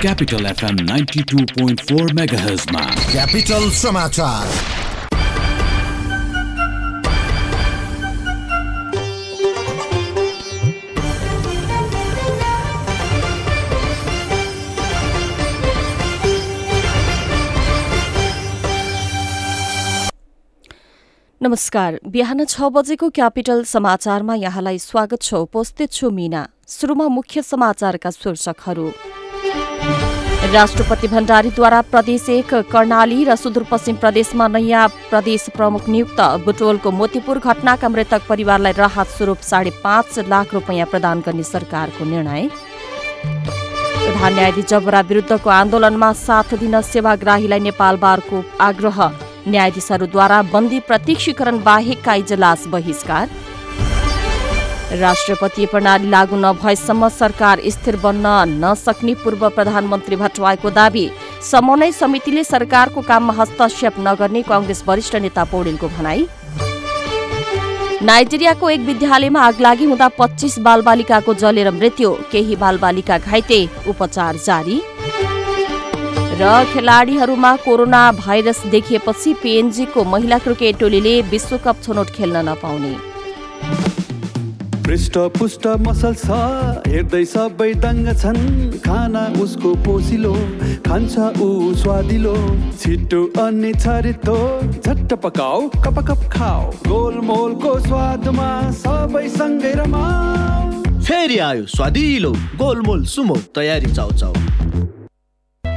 [0.00, 2.44] Capital FM ninety two point four mega
[3.12, 4.90] capital समाचार
[21.44, 26.42] नमस्कार बिहान छ बजेको क्यापिटल समाचारमा यहाँलाई स्वागत छ उपस्थित छु मिना
[26.74, 28.86] सुरुमा मुख्य समाचारका शीर्षकहरू
[30.52, 37.88] राष्ट्रपति भण्डारीद्वारा प्रदेश एक कर्णाली र सुदूरपश्चिम प्रदेशमा नयाँ प्रदेश प्रमुख नियुक्त बुटोलको मोतीपुर घटनाका
[37.94, 45.00] मृतक परिवारलाई राहत स्वरूप साढे पाँच लाख रुपियाँ प्रदान गर्ने सरकारको निर्णय प्रधान न्यायाधीश जबरा
[45.10, 49.10] विरुद्धको आन्दोलनमा साथ दिन सेवाग्राहीलाई नेपाल बारको आग्रह
[49.48, 53.28] न्यायाधीशहरूद्वारा बन्दी प्रत्यक्षीकरण बाहेकका इजलास बहिष्कार
[55.00, 58.26] राष्ट्रपति प्रणाली लागू नभएसम्म सरकार स्थिर बन्न
[58.64, 61.08] नसक्ने पूर्व प्रधानमन्त्री भट्टराईको दावी
[61.50, 66.26] समन्वय समितिले सरकारको काममा हस्तक्षेप नगर्ने कंग्रेस वरिष्ठ नेता पौडेलको भनाई
[68.10, 74.80] नाइजेरियाको एक विद्यालयमा आग लागि हुँदा पच्चिस बालबालिकाको जलेर मृत्यु केही बालबालिका घाइते उपचार जारी
[76.42, 82.92] र खेलाडीहरूमा कोरोना भाइरस देखिएपछि पिएनजीको महिला क्रिकेट टोलीले विश्वकप छनौट खेल्न नपाउने
[84.86, 86.38] पृष्ठ पुष्ट मसल छ
[86.94, 88.40] हेर्दै सबै दङ्ग छन्
[88.88, 90.32] खाना उसको पोसिलो
[90.88, 91.48] खान्छ ऊ
[91.84, 92.34] स्वादिलो
[92.84, 94.36] छिटो अनि छरितो
[94.70, 98.48] झट्ट पकाऊ कप कप खाऊ गोलमोलको स्वादमा
[98.82, 102.32] सबै सँगै रमाऊ फेरि आयो स्वादिलो
[102.64, 105.00] गोलमोल सुमो तयारी चाउ चाउ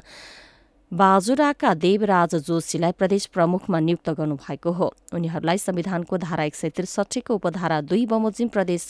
[1.00, 7.80] बाजुराका देवराज जोशीलाई प्रदेश प्रमुखमा नियुक्त गर्नुभएको हो उनीहरूलाई संविधानको धारा एक सय त्रिसठीको उपधारा
[7.92, 8.90] दुई बमोजिम प्रदेश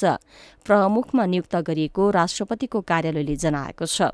[0.66, 4.10] प्रमुखमा नियुक्त गरिएको राष्ट्रपतिको कार्यालयले जनाएको छ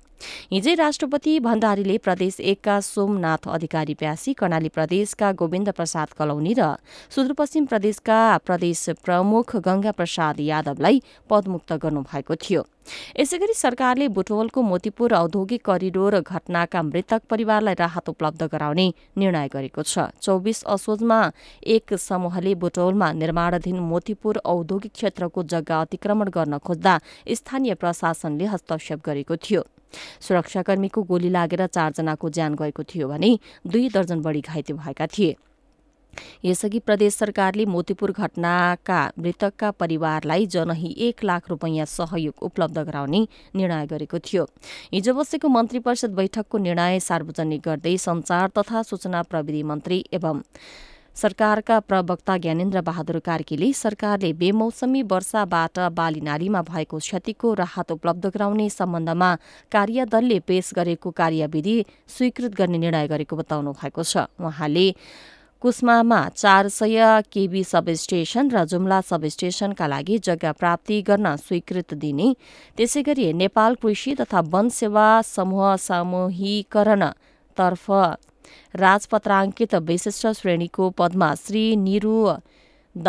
[0.52, 6.70] हिजै राष्ट्रपति भण्डारीले प्रदेश एकका सोमनाथ अधिकारी प्यासी कर्णाली प्रदेशका गोविन्द प्रसाद कलौनी र
[7.18, 8.20] सुदूरपश्चिम प्रदेशका
[8.52, 11.02] प्रदेश प्रमुख गंगा प्रसाद यादवलाई
[11.34, 12.66] पदमुक्त गर्नुभएको थियो
[13.22, 18.88] यसै गरी सरकारले बुटवलको मोतीपुर औद्योगिक करिडोर घटनाका मृतक परिवारलाई राहत उपलब्ध गराउने
[19.24, 21.20] निर्णय गरेको छ चौबिस असोजमा
[21.78, 26.94] एक समूहले बुटवलमा निर्माणाधीन मोतीपुर औद्योगिक क्षेत्रको जग्गा अतिक्रमण गर्न खोज्दा
[27.42, 29.66] स्थानीय प्रशासनले हस्तक्षेप गरेको थियो
[30.28, 33.36] सुरक्षाकर्मीको गोली लागेर चारजनाको ज्यान गएको थियो भने
[33.76, 35.36] दुई दर्जन बढी घाइते भएका थिए
[36.44, 43.85] यसअघि प्रदेश सरकारले मोतीपुर घटनाका मृतकका परिवारलाई जनही एक लाख रुपैयाँ सहयोग उपलब्ध गराउने निर्णय
[43.94, 44.45] गरेको थियो
[44.94, 50.41] हिजो बसेको मन्त्री परिषद बैठकको निर्णय सार्वजनिक गर्दै संचार तथा सूचना प्रविधि मन्त्री एवं
[51.22, 58.70] सरकारका प्रवक्ता ज्ञानेन्द्र बहादुर कार्कीले सरकारले बेमौसमी वर्षाबाट बाली नालीमा भएको क्षतिको राहत उपलब्ध गराउने
[58.75, 59.29] सम्बन्धमा
[59.75, 61.75] कार्यदलले पेश गरेको कार्यविधि
[62.17, 64.85] स्वीकृत गर्ने निर्णय गरेको बताउनु भएको छ उहाँले
[65.62, 66.98] कुस्मामा चार सय
[67.34, 72.28] केबी सबस्टेसन र जुम्ला सबस्टेसनका लागि जग्गा प्राप्ति गर्न स्वीकृत दिने
[72.82, 77.84] त्यसै गरी नेपाल कृषि तथा वन सेवा समूह समूहीकरणतर्फ
[78.86, 82.14] राजपत्राङ्कित विशिष्ट श्रेणीको पदमा श्री निरु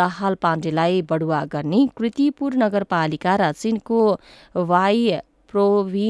[0.01, 3.53] दाहाल पाण्डेलाई बढुवा गर्ने कृतिपुर नगरपालिका र
[4.73, 5.07] वाई
[5.55, 6.05] वाइ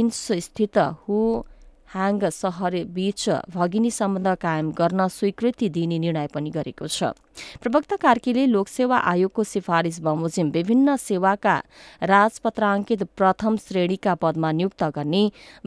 [0.48, 1.22] स्थित हु
[1.94, 3.22] हाङ सहर बीच
[3.54, 7.10] भगिनी सम्बन्ध कायम गर्न स्वीकृति दिने निर्णय पनि गरेको छ
[7.62, 11.56] प्रवक्ता कार्कीले लोकसेवा आयोगको सिफारिस बमोजिम विभिन्न सेवाका
[12.14, 15.24] राजपत्राङ्कित प्रथम श्रेणीका पदमा नियुक्त गर्ने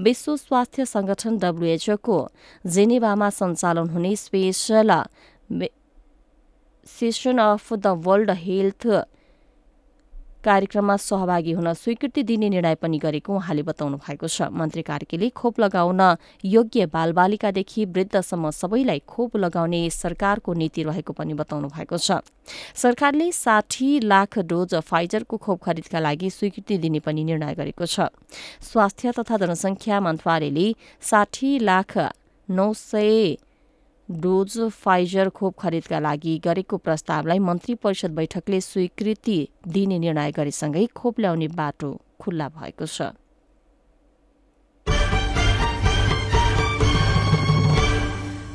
[0.09, 2.19] विश्व स्वास्थ्य संगठन डब्लुएचओको
[2.77, 4.95] जेनेभामा सञ्चालन हुने special
[6.99, 8.87] session of the world health
[10.45, 15.61] कार्यक्रममा सहभागी हुन स्वीकृति दिने निर्णय पनि गरेको उहाँले बताउनु भएको छ मन्त्री कार्कीले खोप
[15.61, 16.01] लगाउन
[16.45, 22.19] योग्य बालबालिकादेखि वृद्धसम्म सबैलाई खोप लगाउने सरकारको नीति रहेको पनि बताउनु भएको छ
[22.83, 28.09] सरकारले साठी लाख डोज फाइजरको खोप खरिदका लागि स्वीकृति दिने पनि निर्णय गरेको छ
[28.73, 30.69] स्वास्थ्य तथा जनसङ्ख्या मन्त्रालयले
[31.13, 31.99] साठी लाख
[32.59, 33.37] नौ सय
[34.21, 39.39] डोज फाइजर खोप खरिदका लागि गरेको प्रस्तावलाई मन्त्री परिषद बैठकले स्वीकृति
[39.77, 43.11] दिने निर्णय गरेसँगै खोप ल्याउने बाटो खुल्ला भएको छ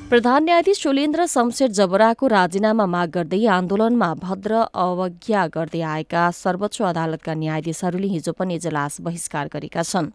[0.10, 7.34] प्रधान न्यायाधीश शुलेन्द्र शमशेर जबराको राजीनामा माग गर्दै आन्दोलनमा भद्र अवज्ञा गर्दै आएका सर्वोच्च अदालतका
[7.42, 10.08] न्यायाधीशहरूले हिजो पनि इजलास बहिष्कार गरेका छन्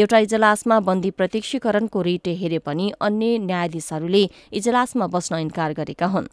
[0.00, 4.24] एउटा इजलासमा बन्दी प्रत्यक्षीकरणको रिट हेरे पनि अन्य न्यायाधीशहरूले
[4.62, 6.28] इजलासमा बस्न इन्कार गरेका हुन्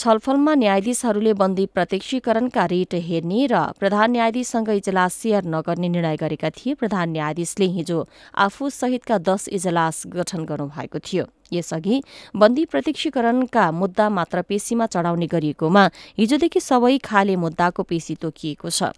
[0.00, 6.74] छलफलमा न्यायाधीशहरूले बन्दी प्रत्यक्षीकरणका रेट हेर्ने र प्रधान न्यायाधीशसँग इजलास सेयर नगर्ने निर्णय गरेका थिए
[6.84, 7.98] प्रधान न्यायाधीशले हिजो
[8.46, 12.00] आफूसहितका दस इजलास गठन गर्नुभएको थियो यसअघि
[12.42, 15.86] बन्दी प्रत्यक्षीकरणका मुद्दा मात्र पेशीमा चढाउने गरिएकोमा
[16.18, 18.92] हिजोदेखि सबै खाले मुद्दाको पेशी तोकिएको छ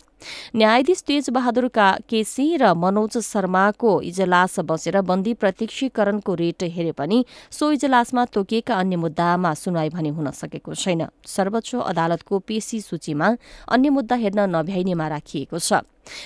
[0.61, 7.25] न्यायाधीश बहादुरका केसी र मनोज शर्माको इजलास बसेर बन्दी प्रत्यक्षीकरणको रेट हेरे पनि
[7.59, 11.07] सो इजलासमा तोकिएका अन्य मुद्दामा सुनवाई भने हुन सकेको छैन
[11.37, 13.35] सर्वोच्च अदालतको पेशी सूचीमा
[13.77, 15.83] अन्य मुद्दा हेर्न नभ्याइनेमा राखिएको छ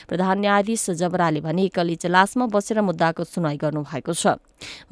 [0.09, 4.35] प्रधान न्यायाधीश जबराले भने एकल इजलासमा बसेर मुद्दाको सुनवाई गर्नुभएको छ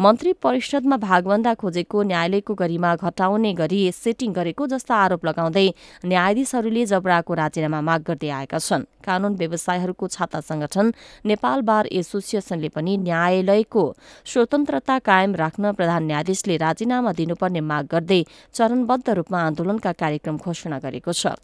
[0.07, 5.67] मन्त्री परिषदमा भागवन्दा खोजेको न्यायालयको गरिमा घटाउने गरी सेटिङ गरेको जस्ता आरोप लगाउँदै
[6.11, 10.91] न्यायाधीशहरूले जबराको राजीनामा माग गर्दै आएका छन् कानून व्यवसायहरूको छाता संगठन
[11.31, 13.85] नेपाल बार एसोसिएसनले पनि न्यायालयको
[14.33, 18.23] स्वतन्त्रता कायम राख्न प्रधान न्यायाधीशले राजीनामा दिनुपर्ने माग गर्दै
[18.55, 21.35] चरणबद्ध रूपमा आन्दोलनका कार्यक्रम घोषणा गरेको छ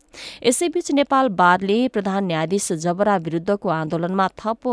[0.50, 4.73] यसैबीच नेपाल बारले प्रधान न्यायाधीश जबरा विरूद्धको आन्दोलनमा थप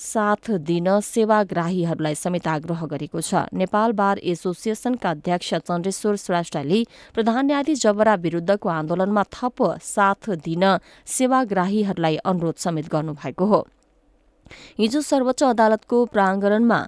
[0.00, 6.78] साथ दिन सेवाग्राहीहरूलाई समेत आग्रह गरेको छ नेपाल बार एसोसिएसनका अध्यक्ष चन्द्रेश्वर श्रेष्ठले
[7.18, 10.70] प्रधान न्यायाधीश जबरा विरुद्धको आन्दोलनमा थप साथ दिन
[11.18, 13.66] सेवाग्राहीहरूलाई अनुरोध समेत गर्नुभएको हो
[14.78, 16.78] हिजो सर्वोच्च अदालतको प्राङ्गणमा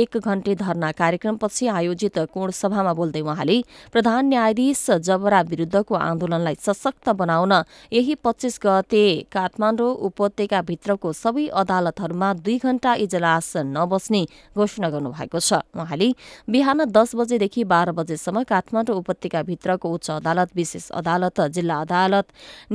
[0.00, 3.56] एक घण्टे धरना कार्यक्रमपछि आयोजित कोण सभामा बोल्दै उहाँले
[3.92, 7.52] प्रधान न्यायाधीश जबरा विरूद्धको आन्दोलनलाई सशक्त बनाउन
[7.98, 9.04] यही पच्चिस गते
[9.36, 14.22] काठमाडौँ उपत्यकाभित्रको सबै अदालतहरूमा दुई घण्टा इजलास नबस्ने
[14.60, 16.10] घोषणा गर्नुभएको छ उहाँले
[16.56, 22.26] बिहान दस बजेदेखि बाह्र बजेसम्म काठमाडौँ उपत्यकाभित्रको उच्च अदालत विशेष अदालत जिल्ला अदालत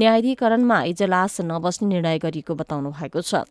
[0.02, 3.44] न्यायाधिकरणमा इजलास नबस्ने निर्णय गरिएको बताउनु भएको छ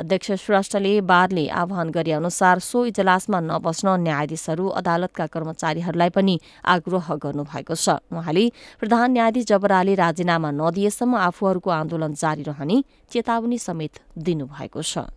[0.00, 6.36] अध्यक्ष श्रेष्ठले बारले आह्वान गरे अनुसार सो इजलासमा नबस्न न्यायाधीशहरू अदालतका कर्मचारीहरूलाई पनि
[6.74, 8.48] आग्रह गर्नुभएको छ उहाँले
[8.82, 12.82] प्रधान न्यायाधीश जबराले राजीनामा नदिएसम्म आफूहरूको आन्दोलन जारी रहने
[13.16, 15.08] चेतावनी समेत दिनुभएको छ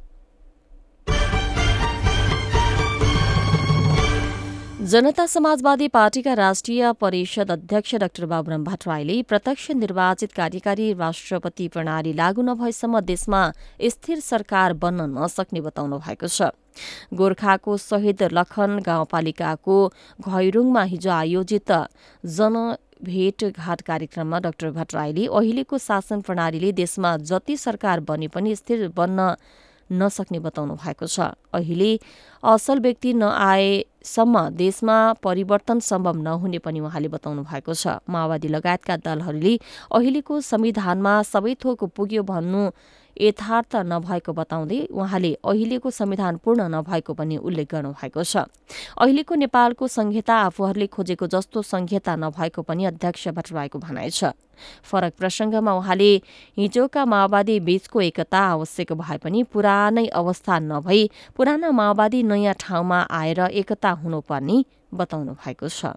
[4.92, 12.42] जनता समाजवादी पार्टीका राष्ट्रिय परिषद अध्यक्ष डाक्टर बाबुराम भट्टराईले प्रत्यक्ष निर्वाचित कार्यकारी राष्ट्रपति प्रणाली लागू
[12.50, 13.42] नभएसम्म देशमा
[13.94, 16.50] स्थिर सरकार बन्न नसक्ने बताउनु भएको छ
[17.22, 19.78] गोर्खाको शहीद लखन गाउँपालिकाको
[20.28, 21.72] घैरुङमा हिजो आयोजित
[22.42, 22.56] जन
[23.12, 29.36] भेटघाट कार्यक्रममा डाक्टर भट्टराईले अहिलेको शासन प्रणालीले देशमा जति सरकार बने पनि स्थिर बन्न
[29.92, 31.20] नसक्ने बताउनु भएको छ
[31.56, 31.98] अहिले
[32.52, 39.56] असल व्यक्ति नआएसम्म देशमा परिवर्तन सम्भव नहुने पनि उहाँले बताउनु भएको छ माओवादी लगायतका दलहरूले
[39.98, 42.68] अहिलेको संविधानमा सबै थोक पुग्यो भन्नु
[43.22, 48.44] यथार्थ नभएको बताउँदै उहाँले अहिलेको संविधान पूर्ण नभएको पनि उल्लेख गर्नुभएको छ
[49.06, 54.34] अहिलेको नेपालको संहिता आफूहरूले खोजेको जस्तो संहिता नभएको पनि अध्यक्ष भट्टराईको भनाइ छ
[54.92, 56.12] फरक प्रसङ्गमा उहाँले
[56.58, 63.40] हिजोका माओवादी बीचको एकता आवश्यक भए पनि पुरानै अवस्था नभई पुराना माओवादी नयाँ ठाउँमा आएर
[63.64, 64.64] एकता हुनुपर्ने
[65.04, 65.96] बताउनु भएको छ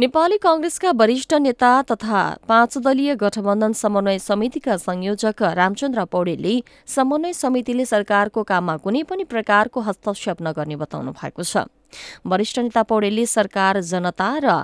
[0.00, 6.52] नेपाली कंग्रेसका वरिष्ठ नेता तथा पाँच दलीय गठबन्धन समन्वय समितिका संयोजक रामचन्द्र पौडेलले
[6.94, 11.64] समन्वय समितिले सरकारको काममा कुनै पनि प्रकारको हस्तक्षेप नगर्ने बताउनु भएको छ
[12.30, 14.54] वरिष्ठ नेता पौडेलले सरकार जनता र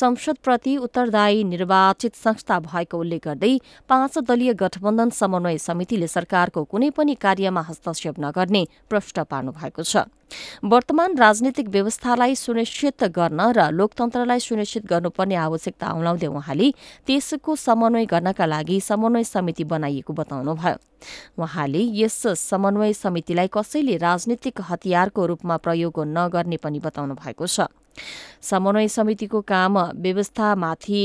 [0.00, 3.52] संसदप्रति उत्तरदायी निर्वाचित संस्था भएको उल्लेख गर्दै
[3.94, 10.04] पाँच दलीय गठबन्धन समन्वय समितिले सरकारको कुनै पनि कार्यमा हस्तक्षेप नगर्ने प्रश्न पार्नु भएको छ
[10.72, 16.68] वर्तमान राजनीतिक व्यवस्थालाई सुनिश्चित गर्न र लोकतन्त्रलाई सुनिश्चित गर्नुपर्ने आवश्यकता औलाउँदै उहाँले
[17.06, 20.74] त्यसको समन्वय गर्नका लागि समन्वय समिति बनाइएको बताउनुभयो
[21.44, 27.68] उहाँले यस समन्वय समितिलाई कसैले राजनीतिक हतियारको रूपमा प्रयोग नगर्ने पनि बताउनु भएको छ
[28.42, 31.00] समन्वय समितिको काम व्यवस्थामाथि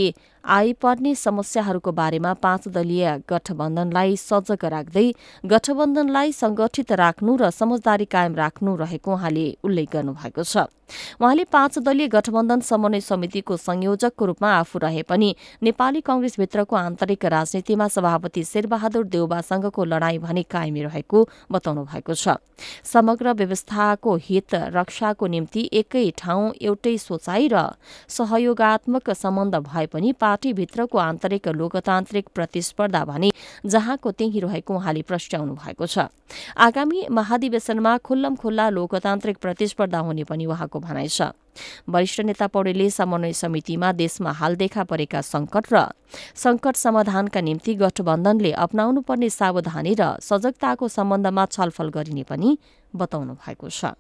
[0.46, 5.12] आइपर्ने समस्याहरूको बारेमा पाँच दलीय गठबन्धनलाई सजग राख्दै
[5.54, 10.66] गठबन्धनलाई संगठित राख्नु र समझदारी कायम राख्नु रहेको उहाँले उल्लेख गर्नुभएको छ
[11.22, 15.28] उहाँले पाँच दलीय गठबन्धन समन्वय समितिको संयोजकको रूपमा आफू रहे पनि
[15.64, 21.22] नेपाली कंग्रेसभित्रको आन्तरिक राजनीतिमा सभापति शेरबहादुर देउबासँगको लड़ाई भने कायमी रहेको
[21.58, 22.36] बताउनु भएको छ
[22.94, 27.68] समग्र व्यवस्थाको हित रक्षाको निम्ति एकै ठाउँ एउटै सोचाइ र
[28.18, 33.30] सहयोगात्मक सम्बन्ध भए पनि पार्टीभित्रको आन्तरिक लोकतान्त्रिक प्रतिस्पर्धा भने
[33.74, 36.06] जहाँको त्यही रहेको उहाँले प्रस्ट्याउनु भएको छ
[36.66, 41.30] आगामी महाधिवेशनमा खुल्लम खुल्ला लोकतान्त्रिक प्रतिस्पर्धा हुने पनि उहाँको भनाइ छ
[41.96, 45.82] वरिष्ठ नेता पौडेलले समन्वय समितिमा देशमा हाल देखा परेका संकट र
[46.46, 52.54] संकट समाधानका निम्ति गठबन्धनले अपनाउनुपर्ने सावधानी र सजगताको सम्बन्धमा छलफल गरिने पनि
[53.02, 53.94] बताउनु भएको छ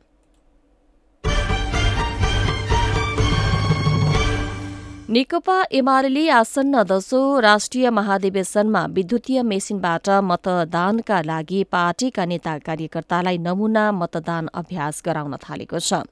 [5.15, 14.53] नेकपा एमाले आसन्न दशौं राष्ट्रिय महाधिवेशनमा विद्युतीय मेसिनबाट मतदानका लागि पार्टीका नेता कार्यकर्तालाई नमूना मतदान
[14.63, 16.03] अभ्यास गराउन थालेको छ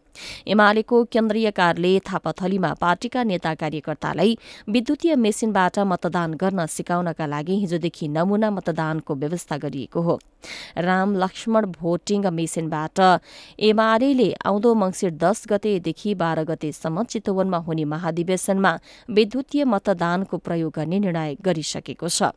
[0.53, 4.37] एमालेको केन्द्रीय कार्यालय थापाथलीमा पार्टीका नेता कार्यकर्तालाई
[4.75, 10.17] विद्युतीय मेसिनबाट मतदान गर्न सिकाउनका लागि हिजोदेखि नमूना मतदानको व्यवस्था गरिएको हो
[10.89, 12.99] राम लक्ष्मण भोटिङ मेसिनबाट
[13.69, 18.77] एमाले आउँदो मंगिर दस गतेदेखि बाह्र गतेसम्म चितवनमा हुने महाधिवेशनमा
[19.19, 22.31] विद्युतीय मतदानको प्रयोग गर्ने निर्णय गरिसकेको छ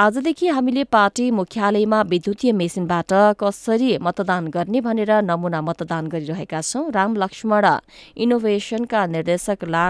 [0.00, 7.16] आजदेखि हामीले पार्टी मुख्यालयमा विद्युतीय मेसिनबाट कसरी मतदान गर्ने भनेर नमुना मतदान गरिरहेका छौं राम
[7.24, 7.66] लक्ष्मण
[8.26, 9.84] इनोभेसनका निर्देशक ला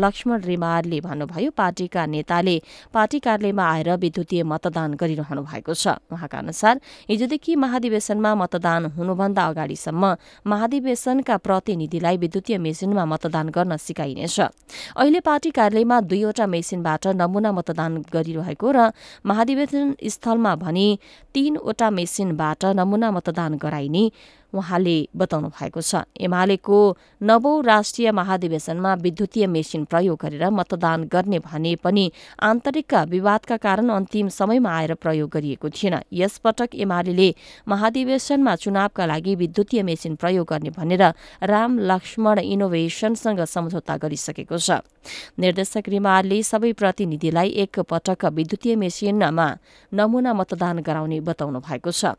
[0.00, 2.56] लक्ष्मण रिमारले भन्नुभयो पार्टीका नेताले
[2.94, 6.80] पार्टी कार्यालयमा आएर विद्युतीय मतदान गरिरहनु भएको छ उहाँका अनुसार
[7.10, 10.14] हिजोदेखि महाधिवेशनमा मतदान हुनुभन्दा अगाडिसम्म
[10.52, 18.70] महाधिवेशनका प्रतिनिधिलाई विद्युतीय मेसिनमा मतदान गर्न सिकाइनेछ अहिले पार्टी कार्यालयमा दुईवटा मेसिनबाट नमूना मतदान गरिरहेको
[18.78, 18.88] र
[19.30, 20.86] महाधिवेशन स्थलमा भने
[21.36, 24.04] तीनवटा मेसिनबाट नमूना मतदान गराइने
[24.60, 26.78] उहाँले बताउनु भएको छ एमालेको
[27.30, 32.04] नवौं राष्ट्रिय महाधिवेशनमा विद्युतीय मेसिन प्रयोग गरेर मतदान गर्ने भने पनि
[32.50, 37.32] आन्तरिक विवादका कारण अन्तिम समयमा आएर प्रयोग गरिएको थिएन यसपटक एमाले
[37.68, 41.04] महाधिवेशनमा चुनावका लागि विद्युतीय मेसिन प्रयोग गर्ने भनेर
[41.52, 44.78] राम लक्ष्मण इनोभेसनसँग सम्झौता गरिसकेको छ
[45.44, 49.48] निर्देशक रिमालले सबै प्रतिनिधिलाई एक पटक विद्युतीय मेसिनमा
[50.00, 52.14] नमुना मतदान गराउने बताउनु भएको छ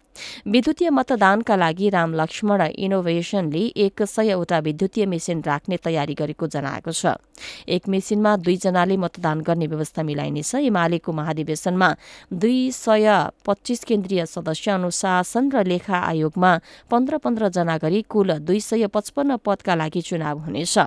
[0.51, 7.13] विद्युतीय मतदानका लागि राम लक्ष्मण इनोभेसनले एक सयवटा विद्युतीय मेसिन राख्ने तयारी गरेको जनाएको छ
[7.75, 11.89] एक मेसिनमा दुईजनाले मतदान गर्ने व्यवस्था मिलाइनेछ एमालेको महाधिवेशनमा
[12.45, 13.07] दुई सय
[13.47, 16.51] पच्चिस केन्द्रीय सदस्य अनुशासन र लेखा आयोगमा
[16.91, 20.77] पन्ध्र पन्ध्रजना गरी कुल दुई सय पचपन्न पदका लागि चुनाव हुनेछ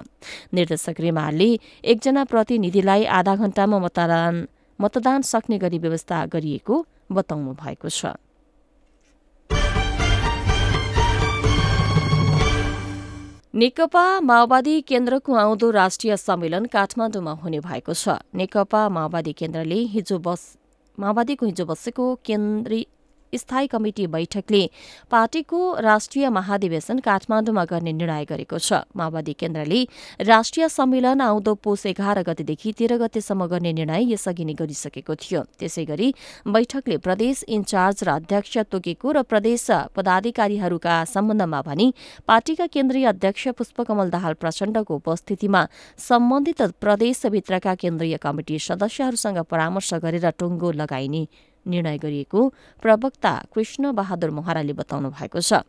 [0.58, 1.50] निर्देशक रेमालले
[1.94, 4.46] एकजना प्रतिनिधिलाई आधा घण्टामा मतदान
[4.80, 6.84] मतदान सक्ने गरी व्यवस्था गरिएको
[7.18, 8.16] बताउनु भएको छ
[13.60, 20.42] नेकपा माओवादी केन्द्रको आउँदो राष्ट्रिय सम्मेलन काठमाडौँमा हुने भएको छ नेकपा माओवादी केन्द्रले हिजो बस
[21.04, 22.84] माओवादीको हिजो बसेको केन्द्रीय
[23.38, 24.64] स्थायी कमिटी बैठकले
[25.10, 29.82] पार्टीको राष्ट्रिय महाधिवेशन काठमाडौँमा गर्ने निर्णय गरेको छ माओवादी केन्द्रले
[30.32, 35.84] राष्ट्रिय सम्मेलन आउँदो पोष एघार गतेदेखि तेह्र गतेसम्म गर्ने निर्णय यसअघि नै गरिसकेको थियो त्यसै
[35.90, 36.12] गरी
[36.54, 39.66] बैठकले प्रदेश इन्चार्ज र अध्यक्ष तोकेको र प्रदेश
[39.96, 41.92] पदाधिकारीहरूका सम्बन्धमा भनी
[42.28, 45.64] पार्टीका केन्द्रीय अध्यक्ष पुष्पकमल दाहाल प्रचण्डको उपस्थितिमा
[46.08, 51.26] सम्बन्धित प्रदेशभित्रका केन्द्रीय कमिटी सदस्यहरूसँग परामर्श गरेर टुङ्गो लगाइने
[51.72, 52.48] निर्णय गरिएको
[52.82, 55.60] प्रवक्ता कृष्ण बहादुर मोहराले बताउनु भएको छ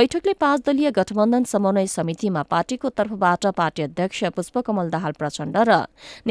[0.00, 5.78] बैठकले पाँच दलीय गठबन्धन समन्वय समितिमा पार्टीको तर्फबाट पार्टी अध्यक्ष पुष्पकमल दाहाल प्रचण्ड र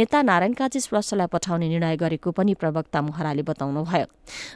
[0.02, 4.08] नेता नारायण काजी श्रेष्ठलाई पठाउने निर्णय गरेको पनि प्रवक्ता मोहराले बताउनुभयो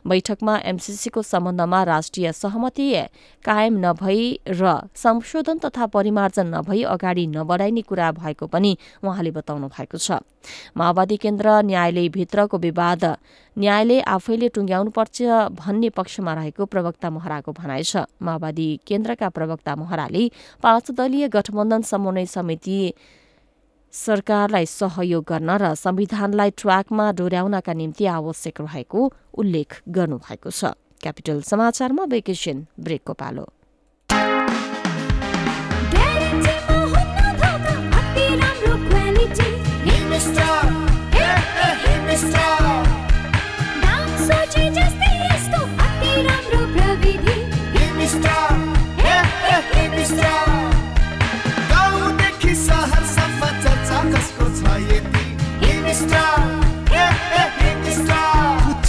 [0.09, 2.87] बैठकमा एमसीसीको सम्बन्धमा राष्ट्रिय सहमति
[3.49, 4.21] कायम नभई
[4.61, 10.19] र संशोधन तथा परिमार्जन नभई अगाडि नबढाइने कुरा भएको पनि उहाँले बताउनु भएको छ
[10.77, 13.03] माओवादी केन्द्र न्यायालयभित्रको विवाद
[13.61, 14.47] न्यायले आफैले
[14.97, 15.21] पर्छ
[15.59, 20.25] भन्ने पक्षमा रहेको प्रवक्ता महराको भनाइ छ माओवादी केन्द्रका प्रवक्ता महराले
[20.63, 22.77] पाँच दलीय गठबन्धन समन्वय समिति
[24.05, 28.99] सरकारलाई सहयोग गर्न र संविधानलाई ट्र्याकमा डोर्याउनका निम्ति आवश्यक रहेको
[29.41, 33.45] उल्लेख गर्नुभएको छ क्यापिटल समाचारमा भेकेसन ब्रेकको पालो
[42.21, 42.56] Stop!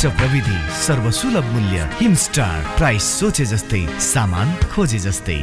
[0.08, 5.42] प्रविधि सर्वसुलभ मूल्य हिमस्टार प्राइस सोचे जस्तै सामान खोजे जस्तै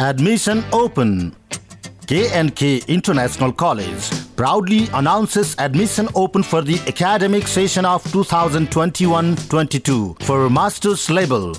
[0.00, 1.36] Admission open.
[2.08, 11.08] K&K International College proudly announces admission open for the academic session of 2021-22 for master's
[11.10, 11.52] level.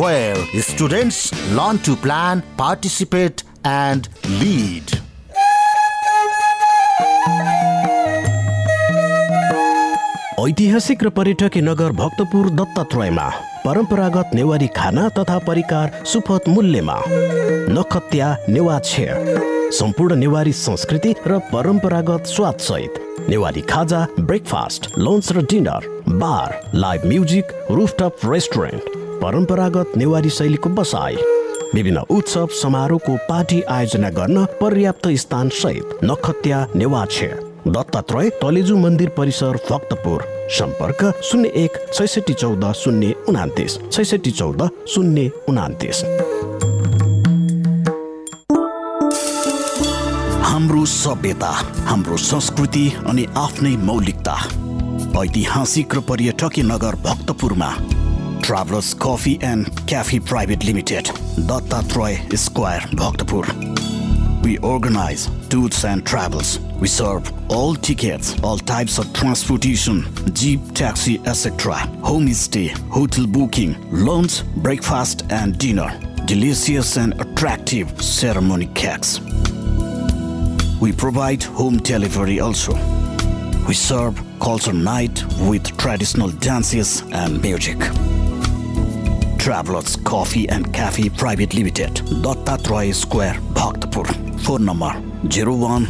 [0.00, 4.08] where students learn to plan, participate, and
[4.40, 4.99] lead.
[10.48, 13.28] ऐतिहासिक र पर्यटकीय नगर भक्तपुर दत्तात्रयमा
[13.64, 16.96] परम्परागत नेवारी खाना तथा परिकार सुपथ मूल्यमा
[17.78, 19.06] नखत्या नेवाक्षे
[19.78, 25.88] सम्पूर्ण नेवारी संस्कृति र परम्परागत स्वाद सहित नेवारी खाजा ब्रेकफास्ट लन्च र dinner
[26.24, 31.38] bar live music rooftop restaurant परम्परागत नेवारी शैलीको बसाई
[31.74, 37.26] विभिन्न उत्सव समारोहको पार्टी आयोजना गर्न पर्याप्त स्थान सहित नखत्या नेवाछे
[37.74, 40.22] दत्तात्रय तलेजु मन्दिर परिसर भक्तपुर
[40.58, 46.02] सम्पर्क शून्य एक छैसठी चौध शून्य उनातिस छैसठी चौध शून्य उनातिस
[50.50, 51.50] हाम्रो सभ्यता
[51.90, 54.36] हाम्रो संस्कृति अनि आफ्नै मौलिकता
[55.22, 57.72] ऐतिहासिक र पर्यटकीय नगर भक्तपुरमा
[58.50, 61.04] Travelers Coffee and Cafe Private Limited,
[61.46, 63.44] Dattatray Square, Bhaktapur.
[64.44, 66.58] We organize tours and travels.
[66.80, 70.02] We serve all tickets, all types of transportation,
[70.34, 71.74] jeep, taxi, etc.
[72.02, 75.88] Homestay, hotel booking, lunch, breakfast and dinner.
[76.26, 79.20] Delicious and attractive ceremony cakes.
[80.80, 82.74] We provide home delivery also.
[83.68, 87.78] We serve culture night with traditional dances and music.
[89.40, 94.04] Travelers Coffee and Cafe Private Limited, Dottatroy Square, Bhaktapur.
[94.42, 94.90] Phone number
[95.24, 95.86] 01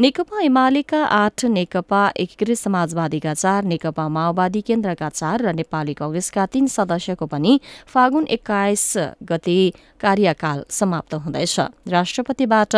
[0.00, 6.66] नेकपा एमालेका आठ नेकपा एकीकृत समाजवादीका चार नेकपा माओवादी केन्द्रका चार र नेपाली कंग्रेसका तीन
[6.74, 7.52] सदस्यको पनि
[7.94, 8.86] फागुन एक्काइस
[9.30, 9.56] गते
[10.04, 11.56] कार्यकाल समाप्त हुँदैछ
[11.96, 12.76] राष्ट्रपतिबाट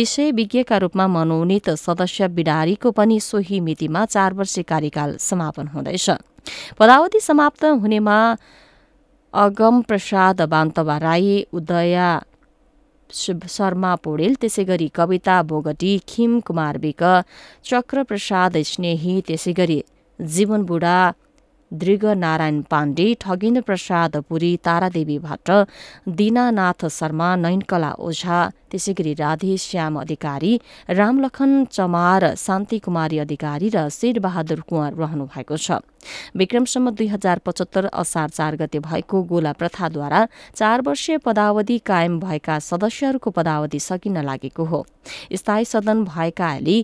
[0.00, 6.10] विषय विज्ञका रूपमा मनोनित सदस्य बिडारीको पनि सोही मितिमा चार वर्ष कार्यकाल समापन हुँदैछ
[6.80, 8.18] पदावधि समाप्त हुनेमा
[9.46, 12.08] अगम प्रसाद बान्तवा राई उदया
[13.14, 17.02] शर्मा पौडेल त्यसै गरी कविता बोगटी खिम कुमार विक
[17.70, 19.78] चक्रप्रसाद स्नेही त्यसै गरी
[20.38, 20.96] जीवन बुढा
[21.82, 25.50] दृग नारायण पाण्डे ठगेन्द्र प्रसाद पुरी तारादेवी भट्ट
[26.20, 28.38] दिनानाथ शर्मा नयनकला ओझा
[28.72, 30.52] त्यसै गरी राधेश्याम अधिकारी
[31.00, 35.80] रामलखन चमार शान्ति कुमारी अधिकारी र शेरबहादुर कुँवर रहनु भएको छ
[36.36, 40.24] विक्रमसम्म दुई हजार पचहत्तर असार चार गते भएको गोला प्रथाद्वारा
[40.56, 44.84] चार वर्षीय पदावधि कायम भएका सदस्यहरूको पदावधि सकिन लागेको हो
[45.40, 46.80] स्थायी सदन भएकाले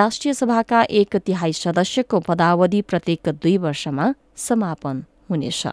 [0.00, 4.12] राष्ट्रिय सभाका एक तिहाई सदस्यको पदावधि प्रत्येक दुई वर्षमा
[4.48, 5.66] समापन हुनेछ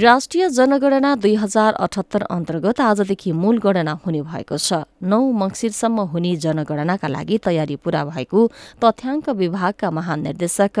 [0.00, 4.78] राष्ट्रिय जनगणना दुई हजार अठहत्तर अन्तर्गत आजदेखि मूल गणना हुने भएको छ
[5.12, 8.44] नौ मङ्सिरसम्म हुने जनगणनाका लागि तयारी पूरा भएको
[8.84, 10.80] तथ्याङ्क विभागका महानिर्देशक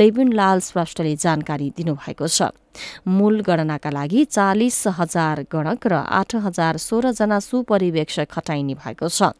[0.00, 2.50] लेबिन लाल श्रेष्ठले जानकारी दिनुभएको छ
[3.08, 9.30] मूल गणनाका लागि चालिस हजार गणक र आठ हजार सोह्रजना सुपरिवेक्षक खटाइने भएको छ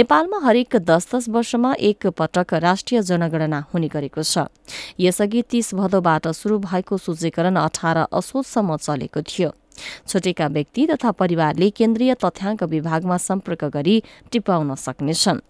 [0.00, 4.46] नेपालमा हरेक दस दस वर्षमा एक पटक राष्ट्रिय जनगणना हुने गरेको छ
[5.08, 9.50] यसअघि तीस भदौबाट शुरू भएको सूचीकरण अठार असोजसम्म चलेको थियो
[10.08, 15.40] छुटेका व्यक्ति तथा परिवारले केन्द्रीय तथ्याङ्क विभागमा सम्पर्क गरी टिपाउन सक्नेछन्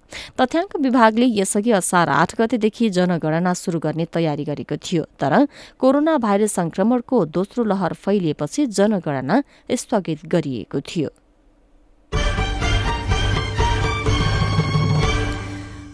[0.41, 5.47] तथ्याङ्क विभागले यसअघि असार आठ गतेदेखि जनगणना सुरु गर्ने तयारी गरेको थियो तर
[5.85, 9.43] कोरोना भाइरस संक्रमणको दोस्रो लहर फैलिएपछि जनगणना
[9.81, 11.11] स्थगित गरिएको थियो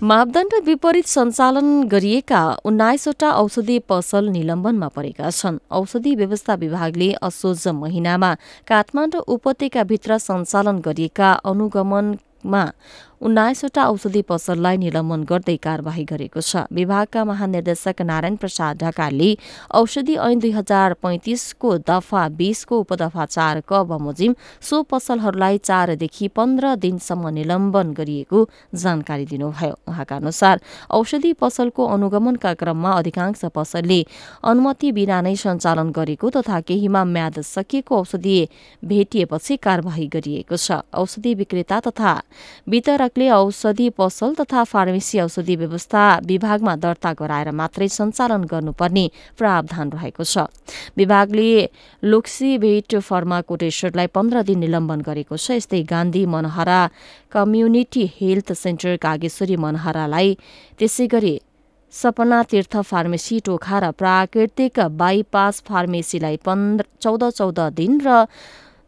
[0.08, 8.32] मापदण्ड विपरीत सञ्चालन गरिएका उन्नाइसवटा औषधि पसल निलम्बनमा परेका छन् औषधि व्यवस्था विभागले असोज महिनामा
[8.70, 12.64] काठमाडौँ उपत्यकाभित्र सञ्चालन गरिएका अनुगमनमा
[13.28, 19.26] उन्नाइसवटा औषधि पसललाई निलम्बन गर्दै कार्यवाही गरेको छ विभागका महानिर्देशक नारायण प्रसाद ढकालले
[19.80, 24.34] औषधि ऐन दुई हजार पैँतिसको दफा बीसको उपदफा चार क बमोजिम
[24.68, 28.40] सो पसलहरूलाई चारदेखि पन्ध्र दिनसम्म निलम्बन गरिएको
[28.84, 30.60] जानकारी दिनुभयो उहाँका अनुसार
[31.00, 34.00] औषधि पसलको अनुगमनका क्रममा अधिकांश पसलले
[34.54, 38.38] अनुमति बिना नै सञ्चालन गरेको तथा केहीमा म्याद सकिएको औषधि
[38.96, 42.12] भेटिएपछि कार्यवाही गरिएको छ औषधि विक्रेता तथा
[42.72, 49.90] वितरक निर्देशकले औषधि पसल तथा फार्मेसी औषधि व्यवस्था विभागमा दर्ता गराएर मात्रै सञ्चालन गर्नुपर्ने प्रावधान
[49.94, 50.46] रहेको छ
[50.96, 51.52] विभागले
[52.12, 56.80] लोक्सिभेट फर्मा कोटेश्वरलाई पन्ध्र दिन निलम्बन गरेको छ यस्तै Gandhi Manahara
[57.32, 60.34] community health centre Kageshwari मनहरालाई
[60.78, 61.34] त्यसै गरी
[62.02, 68.22] सपना तीर्थ फार्मेसी टोखा र प्राकृतिक बाइपास फार्मेसीलाई पन्ध्र चौध चौध दिन र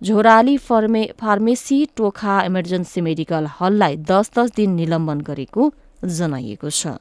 [0.05, 5.71] झोराली फर्मे फार्मेसी टोखा इमर्जेन्सी मेडिकल हललाई दस दस दिन निलम्बन गरेको
[6.19, 6.97] जनाइएको छ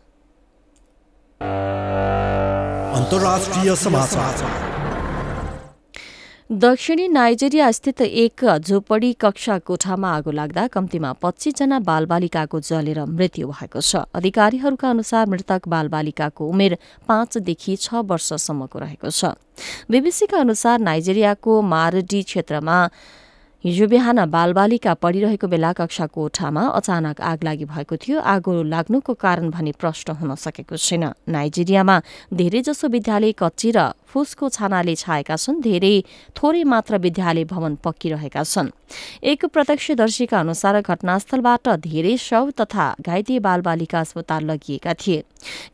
[6.60, 13.80] दक्षिणी नाइजेरिया स्थित एक झोपडी कक्षा कोठामा आगो लाग्दा कम्तीमा पच्चीसजना बालबालिकाको जलेर मृत्यु भएको
[13.90, 19.32] छ अधिकारीहरूका अनुसार मृतक बालबालिकाको उमेर पाँचदेखि छ वर्षसम्मको रहेको छ
[19.96, 22.80] बीबीसीका अनुसार नाइजेरियाको मारडी क्षेत्रमा
[23.64, 29.50] हिजो बिहान बालबालिका पढिरहेको बेला कक्षा कोठामा अचानक आग लागि भएको थियो आगो लाग्नुको कारण
[29.58, 32.00] भने प्रश्न हुन सकेको छैन नाइजेरियामा
[32.42, 35.94] धेरैजसो विद्यालय कच्ची र फुसको छानाले छाएका छन् धेरै
[36.40, 38.70] थोरै मात्र विद्यालय भवन पक्किरहेका छन्
[39.34, 45.22] एक प्रत्यक्षदर्शीका अनुसार घटनास्थलबाट धेरै शव तथा घाइते बालबालिका अस्पताल लगिएका थिए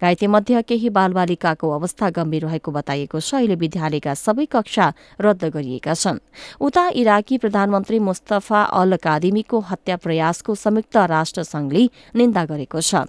[0.01, 4.87] घाइते मध्य केही बालबालिकाको अवस्था गम्भीर रहेको बताइएको छ अहिले विद्यालयका सबै कक्षा
[5.29, 6.21] रद्द गरिएका छन्
[6.69, 11.87] उता इराकी प्रधानमन्त्री मुस्तफा अल कादिमीको हत्या प्रयासको संयुक्त राष्ट्र संघले
[12.23, 13.07] निन्दा गरेको छ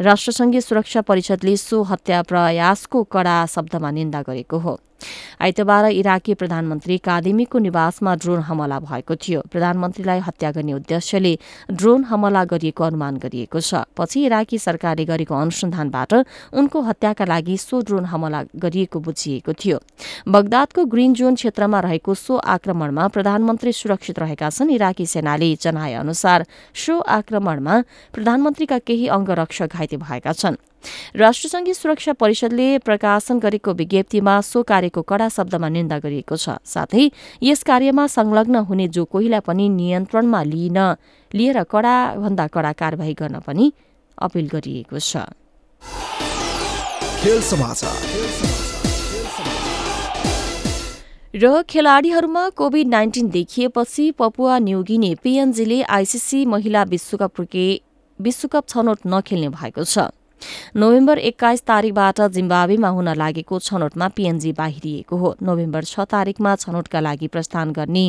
[0.00, 4.78] राष्ट्रसंघीय सुरक्षा परिषदले सो हत्या प्रयासको कड़ा शब्दमा निन्दा गरेको हो
[5.41, 11.35] आइतबार इराकी प्रधानमन्त्री कादेमीको निवासमा ड्रोन हमला भएको थियो प्रधानमन्त्रीलाई हत्या गर्ने उद्देश्यले
[11.71, 16.13] ड्रोन हमला गरिएको अनुमान गरिएको छ पछि इराकी सरकारले गरेको अनुसन्धानबाट
[16.61, 19.79] उनको हत्याका लागि सो ड्रोन हमला गरिएको बुझिएको थियो
[20.37, 26.45] बगदादको ग्रीन जोन क्षेत्रमा रहेको सो आक्रमणमा प्रधानमन्त्री सुरक्षित रहेका छन् इराकी सेनाले जनाए अनुसार
[26.85, 27.81] सो आक्रमणमा
[28.19, 30.55] प्रधानमन्त्रीका केही अङ्गरक्षक घाइते भएका छन्
[31.17, 37.09] राष्ट्रसङ्घीय सुरक्षा परिषदले प्रकाशन गरेको विज्ञप्तिमा सो कार्यको कड़ा शब्दमा निन्दा गरिएको छ साथै
[37.49, 40.77] यस कार्यमा संलग्न हुने जो कोहीलाई पनि नियन्त्रणमा लिन
[41.37, 43.71] लिएर भन्दा कडा कारवाही गर्न पनि
[44.29, 45.25] अपिल गरिएको छ
[51.41, 57.45] र खेलाड़ीहरूमा कोभिड नाइन्टिन देखिएपछि पपुवा न्युगिने पिएनजीले आइसिसी महिला विश्वकप
[58.27, 60.09] विश्वकप छनौट नखेल्ने भएको छ
[60.81, 67.27] नोभेम्बर एक्काइस तारिकबाट जिम्बावेमा हुन लागेको छनौटमा पीएनजी बाहिरिएको हो नोभेम्बर छ तारिकमा छनौटका लागि
[67.35, 68.03] प्रस्थान गर्ने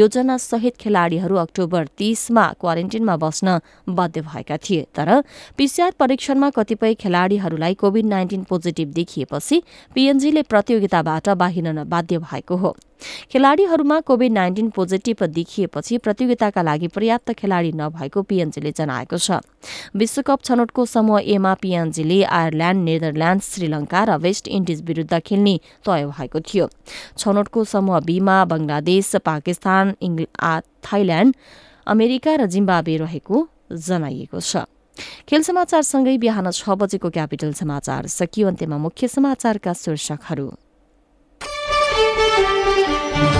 [0.00, 3.58] योजना सहित खेलाड़ीहरू अक्टोबर तीसमा क्वारेन्टिनमा बस्न
[4.00, 5.22] बाध्य भएका थिए तर
[5.58, 9.62] पीसीआर परीक्षणमा कतिपय खेलाड़ीहरूलाई कोभिड नाइन्टिन पोजिटिभ देखिएपछि
[9.94, 12.76] पीएनजीले प्रतियोगिताबाट बाहिरन बाध्य भएको हो
[13.32, 19.38] खेलाड़ीहरूमा कोभिड नाइन्टिन पोजिटिभ देखिएपछि प्रतियोगिताका लागि पर्याप्त खेलाड़ी नभएको पिएनजीले जनाएको छ
[20.02, 25.56] विश्वकप छनौटको समूह एमा पिएनजीले आयरल्याण्ड नेदरल्याण्ड श्रीलंका र वेस्ट इन्डिज विरूद्ध खेल्ने
[25.86, 26.68] तय भएको थियो
[27.18, 29.94] छनौटको समूह बीमा बंगलादेश पाकिस्तान
[30.92, 31.36] थाइल्याण्ड
[31.94, 33.46] अमेरिका र जिम्बावे रहेको
[33.88, 34.66] जनाइएको छ
[35.28, 40.48] खेल समाचारसँगै बिहान छ बजेको क्यापिटल समाचार सकियो अन्त्यमा मुख्य समाचारका शीर्षकहरू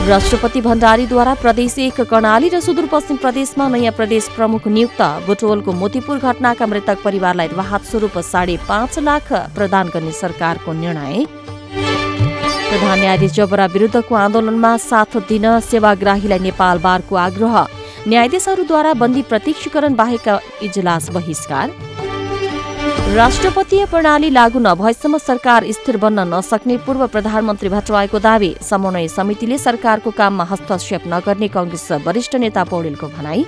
[0.09, 6.67] राष्ट्रपति भण्डारीद्वारा प्रदेश एक कर्णाली र सुदूरपश्चिम प्रदेशमा नयाँ प्रदेश प्रमुख नियुक्त बुटवलको मोतीपुर घटनाका
[6.73, 14.15] मृतक परिवारलाई राहत स्वरूप साढे पाँच लाख प्रदान गर्ने सरकारको निर्णय प्रधान न्यायाधीश जबरा विरुद्धको
[14.23, 17.59] आन्दोलनमा साथ दिन सेवाग्राहीलाई नेपाल बारको आग्रह
[18.07, 20.29] न्यायाधीशहरूद्वारा बन्दी प्रतीक्षीकरण बाहेक
[20.71, 21.96] इजलास बहिष्कार
[23.17, 30.11] राष्ट्रपतीय प्रणाली लागू नभएसम्म सरकार स्थिर बन्न नसक्ने पूर्व प्रधानमन्त्री भट्टराईको दावी समन्वय समितिले सरकारको
[30.19, 33.45] काममा हस्तक्षेप नगर्ने कंग्रेस वरिष्ठ नेता पौडेलको भनाई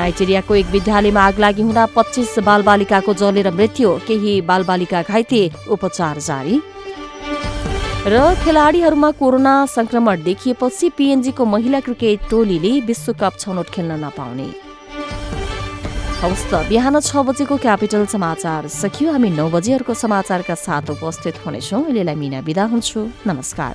[0.00, 5.42] नाइजेरियाको एक विद्यालयमा आग लागि हुँदा पच्चिस बालबालिकाको जलेर मृत्यु केही बालबालिका घाइते
[5.78, 6.60] उपचार जारी
[8.16, 14.50] र खेलाडीहरूमा कोरोना संक्रमण देखिएपछि पीएनजीको महिला क्रिकेट टोलीले विश्वकप छनौट खेल्न नपाउने
[16.24, 21.82] हवस् त बिहान छ बजेको क्यापिटल समाचार सकियो हामी नौ बजेहरूको समाचारका साथ उपस्थित हुनेछौँ
[21.84, 23.74] अहिलेलाई मिना बिदा हुन्छु नमस्कार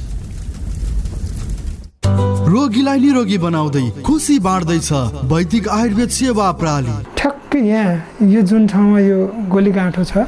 [2.05, 4.89] रोगीलाई निरोगी बनाउँदै खुसी बाँड्दैछ
[5.31, 9.17] वैदिक आयुर्वेद सेवा प्रणाली ठ्याक्कै यहाँ यो जुन ठाउँमा यो
[9.53, 10.25] गोली गाँठो छ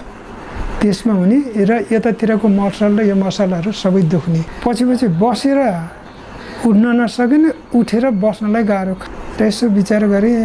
[0.81, 1.37] त्यसमा हुने
[1.69, 5.59] र यतातिरको मसल र यो मसलाहरू सबै दुख्ने पछि पछि बसेर
[6.67, 8.95] उठ्न नसकिने उठेर बस्नलाई गाह्रो
[9.37, 10.37] र यसो विचार गरेँ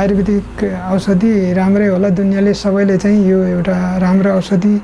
[0.00, 0.50] आयुर्वेदिक
[0.94, 4.74] औषधि राम्रै होला दुनियाँले सबैले चाहिँ यो एउटा राम्रो औषधि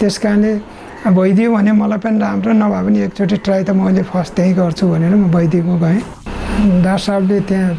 [0.00, 0.52] त्यस कारणले
[1.08, 5.14] भइदियो भने मलाई पनि राम्रो नभए पनि एकचोटि ट्राई त मैले फर्स्ट त्यहीँ गर्छु भनेर
[5.16, 5.98] म भइदिएको गएँ
[6.84, 7.72] डाक्टर साहबले त्यहाँ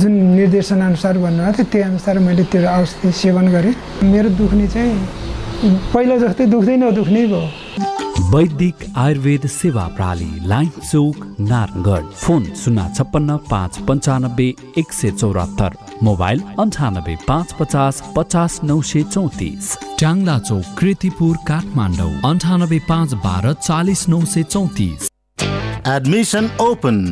[0.00, 3.74] जुन निर्देशनअनुसार भन्नुभएको थियो त्यही अनुसार मैले त्यो औषधि सेवन गरेँ
[4.12, 11.16] मेरो दुख्ने चाहिँ पहिला जस्तै दुख्दैन नदुख्ने भयो वैदिक आयुर्वेद सेवा प्रणाली लाइन चौक
[11.50, 14.46] नारायणगढ फोन शून्य छप्पन्न पाँच पन्चानब्बे
[14.82, 15.74] एक सय चौरात्तर
[16.08, 23.52] मोबाइल अन्ठानब्बे पाँच पचास पचास नौ सय चौतिस ट्याङ्ला चौक कृतिपुर काठमाडौँ अन्ठानब्बे पाँच बाह्र
[23.66, 25.10] चालिस नौ सय चौतिस
[25.96, 27.02] admission open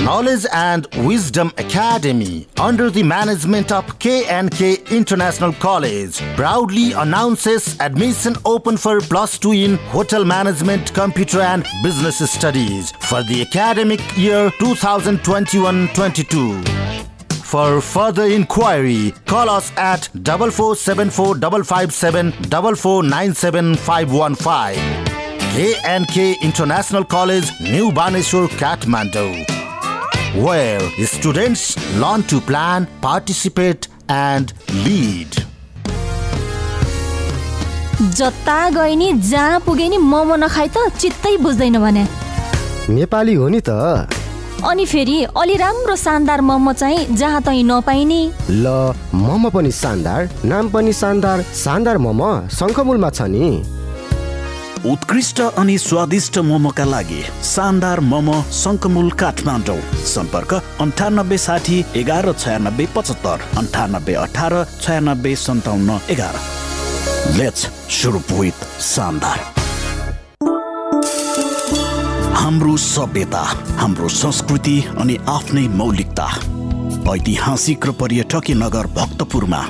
[0.00, 8.76] Knowledge and Wisdom Academy, under the management of KNK International College, proudly announces admission open
[8.76, 15.86] for plus two in Hotel Management, Computer and Business Studies for the academic year 2021
[15.94, 16.62] 22.
[17.34, 22.32] For further inquiry, call us at 4474557
[25.52, 29.44] KNK International College, New Baneshwar, Kathmandu.
[30.36, 34.52] where students learn to plan, participate, and
[34.84, 35.36] lead.
[38.16, 42.06] जता गए नि जहाँ पुगे नि मोमो नखाइ त चित्तै बुझ्दैन भने
[42.94, 44.08] नेपाली हो नि त
[44.70, 48.66] अनि फेरि अलि राम्रो शानदार मोमो चाहिँ जहाँ तै नपाइने ल
[49.26, 53.81] मोमो पनि शानदार नाम पनि शानदार शानदार मोमो शङ्खमूलमा छ नि
[54.90, 57.18] उत्कृष्ट अनि स्वादिष्ट मोमोका लागि
[57.48, 59.76] शानदार मोमो शङ्कमूल काठमाडौँ
[60.12, 60.52] सम्पर्क
[60.84, 66.38] अन्ठानब्बे साठी एघार छयानब्बे पचहत्तर अन्ठानब्बे अठार छयानब्बे सन्ताउन्न एघार
[67.36, 69.38] लेट्स विथ शानदार
[72.42, 73.44] हाम्रो सभ्यता
[73.82, 76.26] हाम्रो संस्कृति अनि आफ्नै मौलिकता
[77.14, 79.64] ऐतिहासिक र पर्यटकीय नगर भक्तपुरमा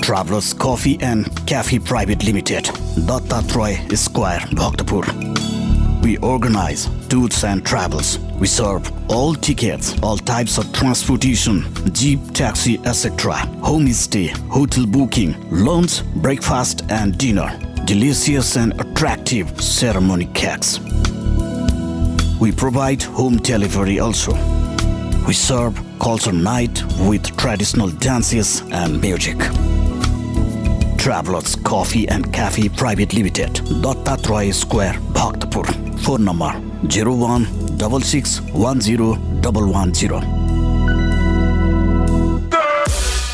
[0.00, 2.64] Travelers Coffee and Cafe Private Limited,
[3.06, 5.04] Dattatray Square, Bhaktapur.
[6.02, 8.18] We organize tours and travels.
[8.40, 13.34] We serve all tickets, all types of transportation, jeep, taxi, etc.
[13.60, 17.56] Homestay, hotel booking, lunch, breakfast and dinner.
[17.84, 20.80] Delicious and attractive ceremony cakes.
[22.40, 24.32] We provide home delivery also.
[25.26, 29.36] We serve culture night with traditional dances and music.
[31.00, 35.64] Travelers Coffee and Cafe Private Limited, Datta Roy Square, Bhaktapur.
[36.00, 36.50] Phone number
[36.84, 37.46] 01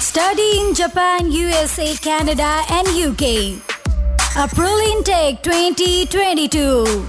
[0.01, 3.59] Study in Japan, USA, Canada, and UK.
[4.39, 7.05] April intake 2022.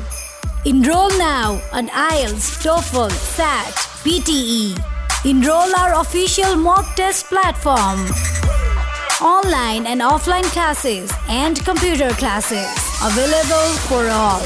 [0.65, 4.76] Enroll now on IELTS, TOEFL, SAT, PTE.
[5.24, 8.08] Enroll our official mock test platform
[9.22, 12.66] online and offline classes and computer classes
[13.02, 14.42] available for all.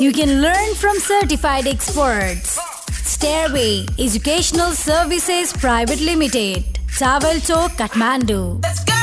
[0.00, 2.58] You can learn from certified experts.
[3.04, 6.64] Stairway Educational Services Private Limited,
[6.98, 8.60] Tawel Chowk, Kathmandu.
[8.62, 8.94] Let's go!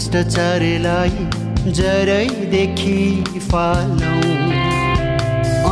[0.00, 4.30] भ्रष्टाचारलाई जरैदेखि फालौँ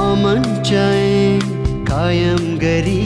[0.01, 1.49] अमन चयन
[1.89, 3.01] कायम गरी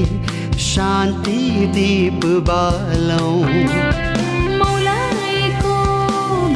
[0.66, 1.38] शान्ति
[1.78, 3.38] दीप बालौँ
[4.58, 5.78] मौलाको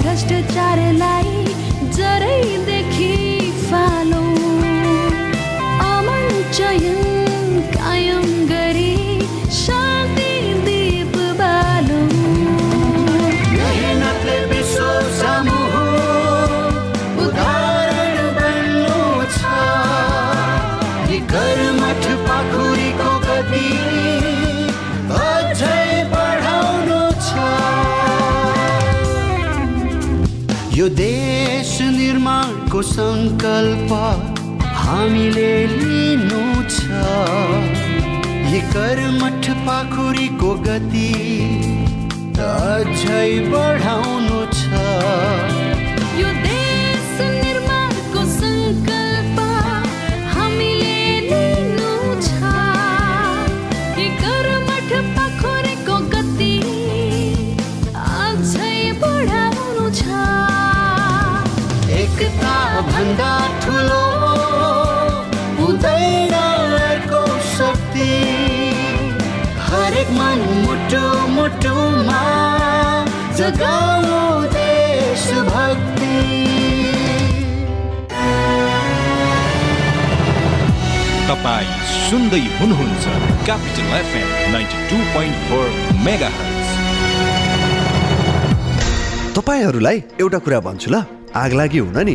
[0.03, 1.45] भ्रष्टाचारलाई
[2.03, 3.13] जरैदेखि
[3.71, 4.29] फालौँ
[5.93, 7.06] अमन चयन
[32.87, 33.93] सङ्कल्प
[34.83, 36.41] हामीले लिनु
[36.77, 37.01] छ
[38.53, 41.09] यी कर्मठ पाखुरीको गति
[42.51, 43.23] अझै
[43.55, 44.26] बढाउनु
[63.17, 63.31] भन्दा
[63.65, 64.07] ठुलो
[65.59, 67.21] हुँदैन अर्को
[67.57, 68.09] शक्ति
[69.69, 71.03] हरेक मन मुटु
[71.37, 72.21] मुटुमा
[73.39, 74.13] जगाऊ
[74.57, 76.13] देशभक्ति
[81.29, 81.71] तपाईँ
[82.11, 83.05] सुन्दै हुनुहुन्छ
[83.49, 86.31] capital FM ninety two point four mega
[89.41, 91.05] तपाईँहरूलाई एउटा कुरा भन्छु ल
[91.45, 92.15] आग लागि हुन नि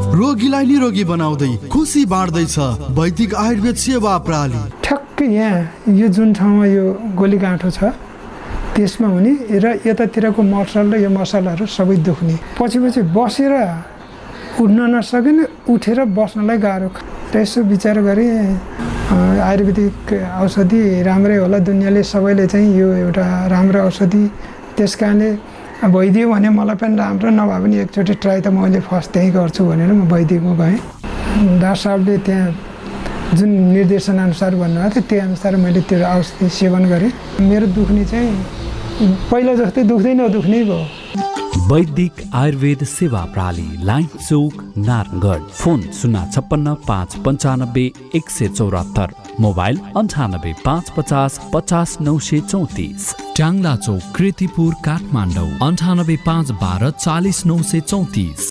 [0.21, 2.55] रोगीलाई निरोगी बनाउँदै खुसी बाँड्दैछ
[2.97, 6.83] वैदिक आयुर्वेद सेवा प्रणाली ठ्याक्कै यहाँ यो जुन ठाउँमा यो
[7.21, 7.89] गोली गाँठो छ
[8.77, 9.31] त्यसमा हुने
[9.63, 13.53] र यतातिरको मसल र यो मसलाहरू सबै दुख्ने पछि पछि बसेर
[14.61, 15.37] उठ्न नसकिन
[15.73, 16.89] उठेर बस्नलाई गाह्रो
[17.33, 18.35] र यसो विचार गरेँ
[19.49, 19.97] आयुर्वेदिक
[20.41, 24.23] औषधि राम्रै होला दुनियाँले सबैले चाहिँ यो एउटा राम्रो औषधि
[24.77, 25.29] त्यस कारणले
[25.89, 29.93] भइदियो भने मलाई पनि राम्रो नभए पनि एकचोटि ट्राई त मैले फर्स्ट त्यहीँ गर्छु भनेर
[29.93, 30.77] म भइदिएको गएँ
[31.57, 37.11] डाक्टर साहबले त्यहाँ जुन निर्देशनअनुसार भन्नुभएको थियो त्यही अनुसार मैले त्यो औषधि सेवन गरेँ
[37.49, 40.79] मेरो दुख्ने चाहिँ पहिला जस्तै दुख्दैन दुख्ने भयो
[41.71, 44.53] वैदिक आयुर्वेद सेवा प्रणाली लाइन चौक
[44.87, 47.83] नारायणगढ फोन शून्य छप्पन्न पाँच पन्चानब्बे
[48.19, 49.13] एक सय चौरात्तर
[49.45, 53.07] मोबाइल अन्ठानब्बे पाँच पचास पचास नौ सय चौतिस
[53.39, 58.49] ट्याङ्ला चौक कृतिपुर काठमाडौँ अन्ठानब्बे पाँच बाह्र चालिस नौ सय चौतिस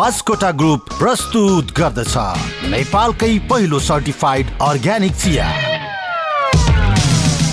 [0.00, 2.14] बास्कोटा ग्रुप प्रस्तुत गर्दछ
[2.74, 5.50] नेपालकै पहिलो सर्टिफाइड अर्ग्यानिक चिया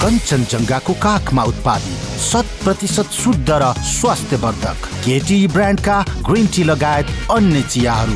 [0.03, 5.95] कञ्चनजङ्घाको काखमा उत्पादित शत प्रतिशत शुद्ध र स्वास्थ्यवर्धक केटी ब्रान्डका
[6.29, 7.05] ग्रिन टी लगायत
[7.35, 8.09] अन्य चियाहरू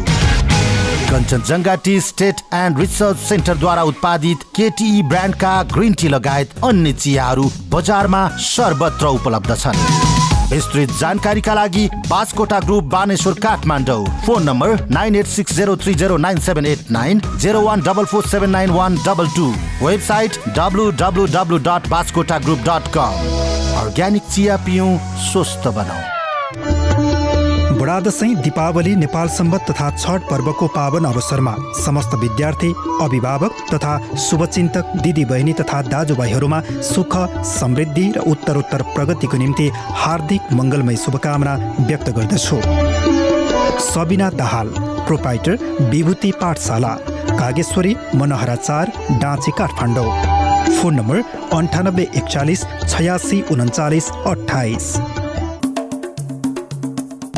[1.11, 8.21] Kanchenjunga tea state and research सेन्टरद्वारा उत्पादित केटी ब्रान्डका ग्रिन टी लगायत अन्य चियाहरू बजारमा
[8.49, 15.55] सर्वत्र उपलब्ध छन् विस्तृत जानकारीका लागि Baskota group Baneshwar Kathmandu phone number nine eight six
[15.61, 19.27] zero three zero nine seven eight nine zero one double four seven nine one double
[19.35, 19.53] two
[19.85, 23.23] website W W W dot Baskota group dot com
[23.77, 24.89] organic चिया पियौँ
[25.31, 26.01] स्वस्थ बनाऊ
[27.79, 31.55] बडा दसैँ दिपावली नेपाल सम्बत तथा छठ पर्वको पावन अवसरमा
[31.85, 32.69] समस्त विद्यार्थी
[33.05, 33.93] अभिभावक तथा
[34.27, 36.59] शुभचिन्तक दिदीबहिनी तथा दाजुभाइहरूमा
[36.91, 37.13] सुख
[37.55, 39.65] समृद्धि र उत्तरोत्तर प्रगतिको निम्ति
[40.03, 41.53] हार्दिक मङ्गलमय शुभकामना
[41.87, 42.57] व्यक्त गर्दछु
[43.91, 44.67] सबिना दाहाल
[45.11, 45.57] प्रोपाइटर
[45.91, 46.93] विभूति पाठशाला
[47.43, 47.91] कागेश्वरी
[48.23, 48.85] मनोहराचार
[49.21, 50.13] डाँची काठमाडौँ
[50.85, 51.19] फोन नम्बर
[51.57, 54.85] अन्ठानब्बे एकचालिस छयासी उन्चालिस अठाइस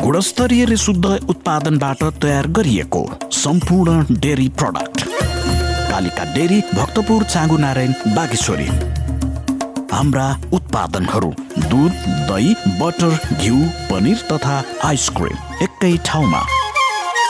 [0.00, 3.02] गुणस्तरीय शुद्ध उत्पादनबाट तयार गरिएको
[3.44, 8.68] सम्पूर्ण dairy product Kalika dairy Bhaktapur Changu Narayan Bageshwari
[9.96, 10.28] हाम्रा
[10.60, 11.32] उत्पादनहरू
[11.64, 13.56] दुध दही बटर घिउ
[13.92, 16.44] पनिर तथा आइसक्रिम एकै ठाउँमा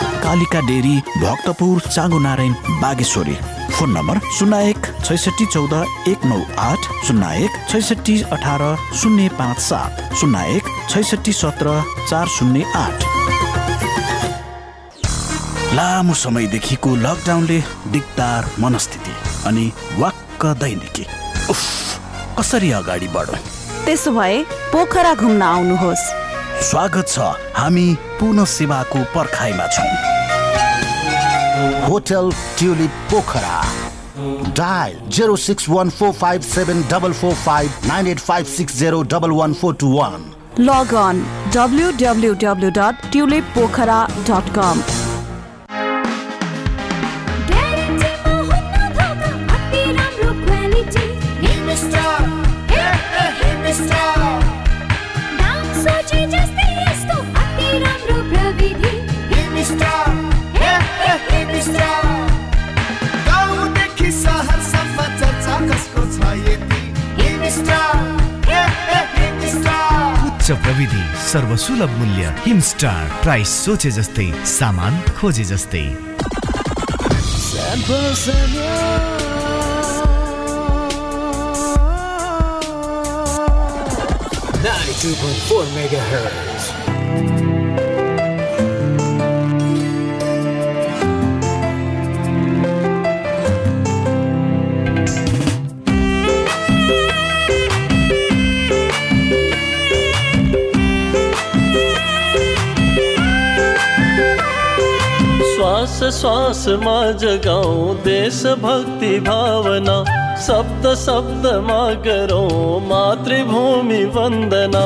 [0.03, 3.35] Kalika dairy Bhaktapur Changu Narayan Bageshwari
[3.79, 5.73] phone number शून्य एक छैसठी चौध
[6.09, 8.63] एक नौ आठ शून्य एक छैसठी अठार
[9.03, 11.81] शून्य पाँच सात शून्य एक छैसठी सत्र
[12.11, 13.07] चार शून्य आठ
[15.81, 17.59] लामो समयदेखिको लकडाउनले
[17.97, 19.13] दिगदार मनस्थिति
[19.49, 21.07] अनि वाक्क दैनिकी
[21.51, 21.63] उफ
[22.39, 23.39] कसरी अगाडि बढौँ
[23.85, 24.41] त्यसो भए
[24.73, 26.07] पोखरा घुम्न आउनुहोस्
[26.67, 27.25] स्वागत छ
[27.57, 27.85] हामी
[28.21, 29.93] पुनः सेवाको पर्खाइमा छौँ
[31.87, 33.61] hotel tulip Pokhara
[34.63, 39.03] dial zero six one four five seven double four five nine eight five six zero
[39.17, 40.31] double one four two one
[40.71, 41.25] log on
[41.63, 44.83] W W W dot tulip Pokhara dot com
[71.29, 75.85] सर्वसुलभ मूल्य Himstar price सोचे जस्तै सामान खोजे जस्तै
[84.69, 86.48] Ninety-two point four
[106.11, 106.21] श्वास
[106.65, 106.93] श्वासमा
[107.23, 107.95] जगाऊ
[108.61, 109.97] भक्ति भावना
[110.47, 112.41] शब्द मा करो
[112.91, 114.85] मातृभूमि वंदना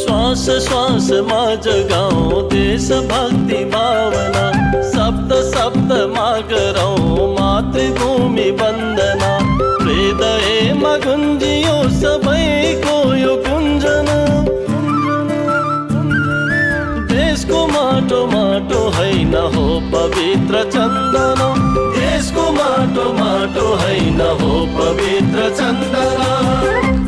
[0.00, 2.42] श्वास श्वासमा जगाऊ
[3.14, 4.46] भक्ति भावना
[5.54, 6.90] शब्द मा करो
[7.40, 9.34] मातृभूमि वंदना
[9.84, 10.72] हृदय
[11.06, 12.25] गुन्जियो सब
[18.56, 21.40] माटो होइन हो पवित्र चन्दन
[21.98, 27.04] देशको माटो माटो होइन हो पवित्र चन्दन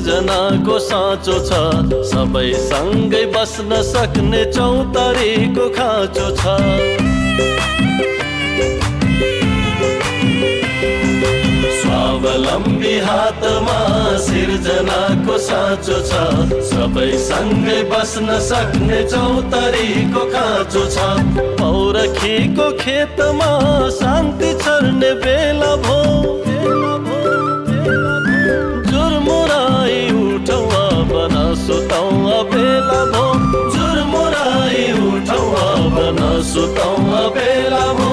[0.00, 1.56] सृजनाको साँचो छ
[2.10, 6.54] सबै सँगै बस्न सक्ने चौतारीको खाँचो छ
[11.80, 13.76] स्वावलम्बी हातमा
[14.28, 16.26] सिर्जनाको साँचो छ
[16.72, 23.52] सबै सँगै बस्न सक्ने चौतारीको खाँचो छ पौरखीको खेतमा
[24.04, 25.98] शान्ति छर्ने बेला भो
[32.88, 38.08] बेला भो जुर मुराई उठाउ अब नसुताउ बेला भो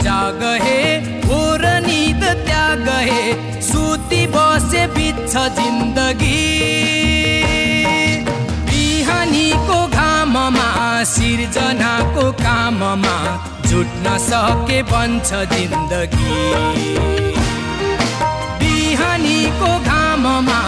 [0.00, 0.82] जाग हे
[1.24, 1.64] भोर
[2.20, 3.22] त त्याग हे
[3.68, 6.38] सुती बसे बित्छ जिन्दगी
[8.70, 10.68] बिहानीको घाममा
[11.14, 13.16] सिर्जनाको काममा
[13.68, 16.40] जुट्न सके बन्छ जिन्दगी
[18.62, 20.58] बिहानीको घाममा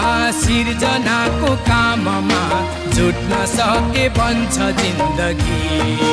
[0.43, 2.43] सिर्जनाको काममा
[2.97, 6.03] जुट्न सके बन्छ जिन्दगी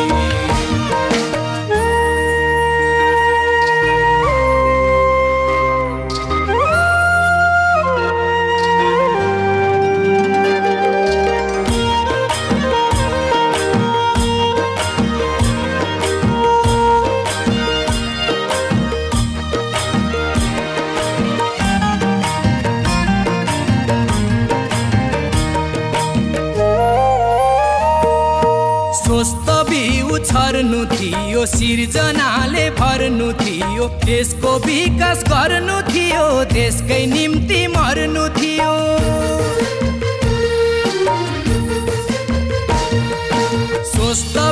[30.33, 36.23] छर्नु थियो सिर्जनाले भर्नु थियो देशको विकास गर्नु थियो
[36.53, 38.73] देशकै निम्ति मर्नु थियो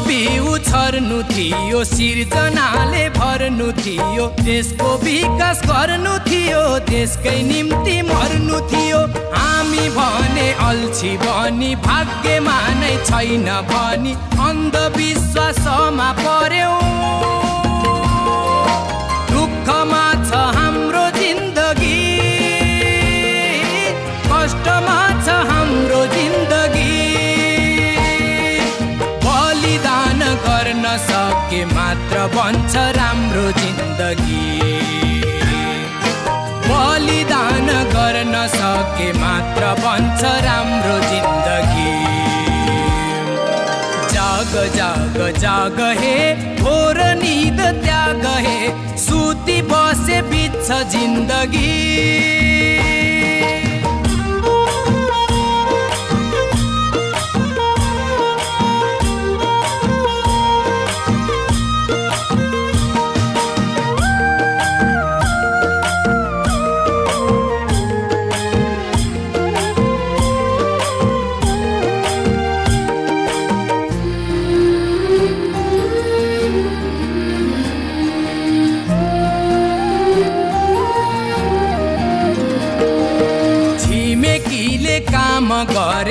[0.08, 6.62] बिउ छर्नु थियो सिर्जनाले भर्नु थियो देशको विकास गर्नु थियो
[6.92, 9.00] देशकै निम्ति मर्नु थियो
[9.40, 14.14] हामी भने अल्छी भनी भाग्यमा नै छैन भनी
[14.48, 16.74] अन्धविश्वास समा पर्यो
[19.32, 22.20] दुःखमा छ हाम्रो जिन्दगी
[24.30, 24.94] कष्टमा
[25.26, 27.08] छ हाम्रो जिन्दगी
[29.26, 34.48] बलिदान गर्न सके मात्र बन्छ राम्रो जिन्दगी
[36.70, 42.19] बलिदान गर्न सके मात्र बन्छ राम्रो जिन्दगी
[44.52, 46.14] जाग जाग जाग हे
[46.60, 48.58] भोर नींद त्याग हे
[49.04, 51.68] सूती बसे बीच जिंदगी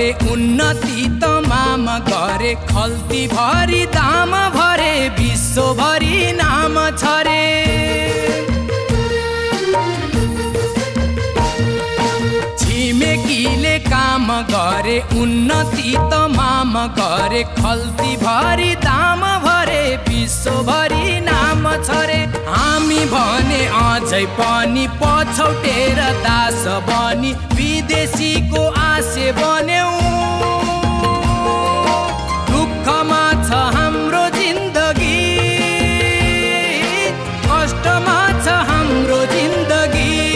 [0.10, 7.46] उन्नति उन्नति तमाम गरे खल्ती भरी दाम भरे विश्वभरि नाम छरे
[12.64, 23.64] छिमेकीले काम गरे उन्नति तमाम गरे खल्ती भरी दाम भरे विश्वभरि नाम छरे हामी भने
[23.84, 27.34] अझै पनि पछौटेर दास बनी
[27.90, 29.92] देशीको आशे बन्यौ
[32.50, 35.38] दुःखमा छ हाम्रो जिन्दगी
[37.52, 38.18] कष्टमा
[38.48, 40.28] छ हाम्रो जिन्दगी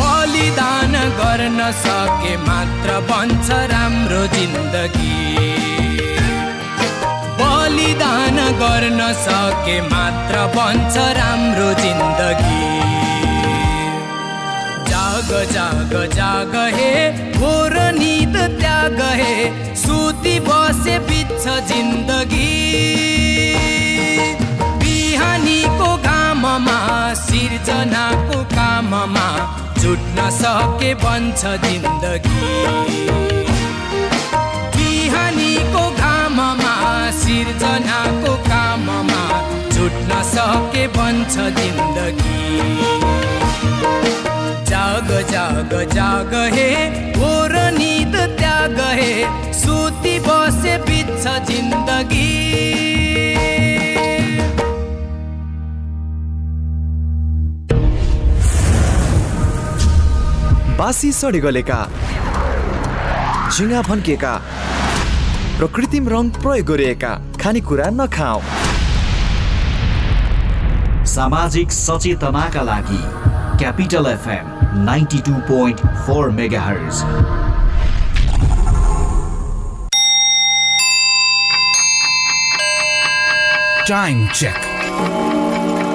[0.00, 5.52] बलिदान गर्न सके मात्र बन्छ राम्रो जिन्दगी
[7.42, 12.84] बलिदान गर्न सके मात्र बन्छ राम्रो जिन्दगी
[15.28, 16.92] जाग जाग जाग हे
[17.38, 19.34] घोर निद त्याग हे
[19.76, 22.58] सुती बसे बिच्छ जिन्दगी
[24.82, 26.74] बिहानीको घाममा
[27.22, 29.26] सिर्जनाको काममा
[29.80, 32.54] जुट्न सके बन्छ जिन्दगी
[34.76, 36.74] बिहानीको घाममा
[37.24, 39.26] सिर्जनाको काममा
[39.74, 43.04] जुट्न सके बन्छ जिन्दगी
[44.68, 46.70] जाग जाग जाग हे
[47.24, 49.12] ओर निद त्याग हे
[49.58, 52.26] सुती बसे पिछ जिन्दगी
[60.80, 61.10] बासी
[61.46, 61.78] गलेका
[63.56, 64.34] झिङ्गा भन्किएका
[65.62, 68.40] र कृत्रिम रङ प्रयोग गरिएका खानेकुरा नखाऊ
[71.16, 73.00] सामाजिक सचेतनाका लागि
[73.58, 74.46] Capital FM
[74.84, 77.00] 92.4 megahertz.
[83.88, 84.60] Time check.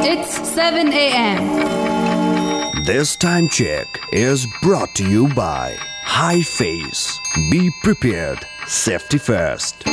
[0.04, 1.42] It's 7 a.m.
[2.88, 7.14] This time check is brought to you by High Face.
[7.52, 8.40] Be prepared.
[8.66, 9.84] Safety first.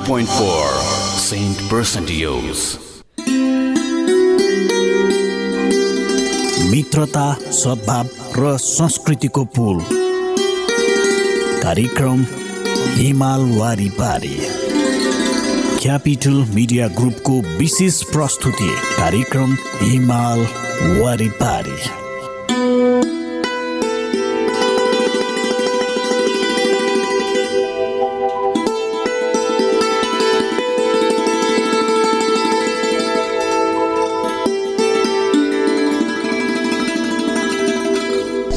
[1.28, 2.60] Saint Percentios
[6.72, 7.26] मित्रता
[7.60, 8.10] सद्भाव
[8.40, 9.82] र संस्कृतिको पुल
[11.66, 12.24] कार्यक्रम
[13.02, 14.36] हिमाल वारिपारी
[15.82, 20.46] क्यापिटल मिडिया ग्रुपको विशेष प्रस्तुति कार्यक्रम हिमाल
[21.04, 22.06] वारिपारी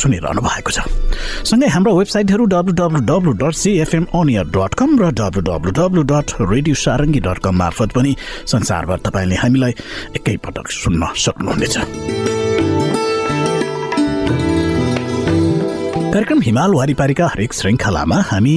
[0.00, 0.78] सुनिरहनु भएको छ
[1.50, 4.06] सँगै हाम्रो वेबसाइटहरू W W W dot CFM
[4.56, 8.14] dot com र W W W dot radio Sarangi dot com मार्फत पनि
[8.54, 9.74] संसारभर तपाईँले हामीलाई
[10.20, 11.76] एकैपटक सुन्न सक्नुहुनेछ
[16.16, 18.56] कार्यक्रम हिमाल वारिपारीका हरेक श्रृङ्खलामा हामी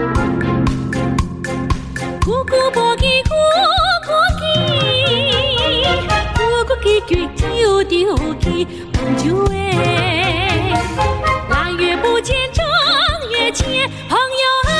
[2.31, 3.33] 祖国博几，祖
[4.07, 4.45] 国基，
[6.07, 6.15] 祖
[8.93, 9.29] 朋友
[11.49, 12.65] 腊月不见正
[13.29, 13.51] 月
[14.07, 14.71] 朋友哎。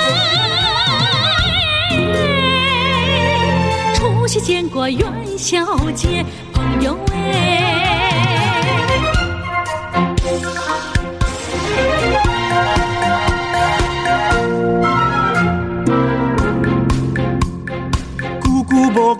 [4.45, 5.05] 见过元
[5.37, 5.59] 宵
[5.91, 8.00] 节，朋友哎。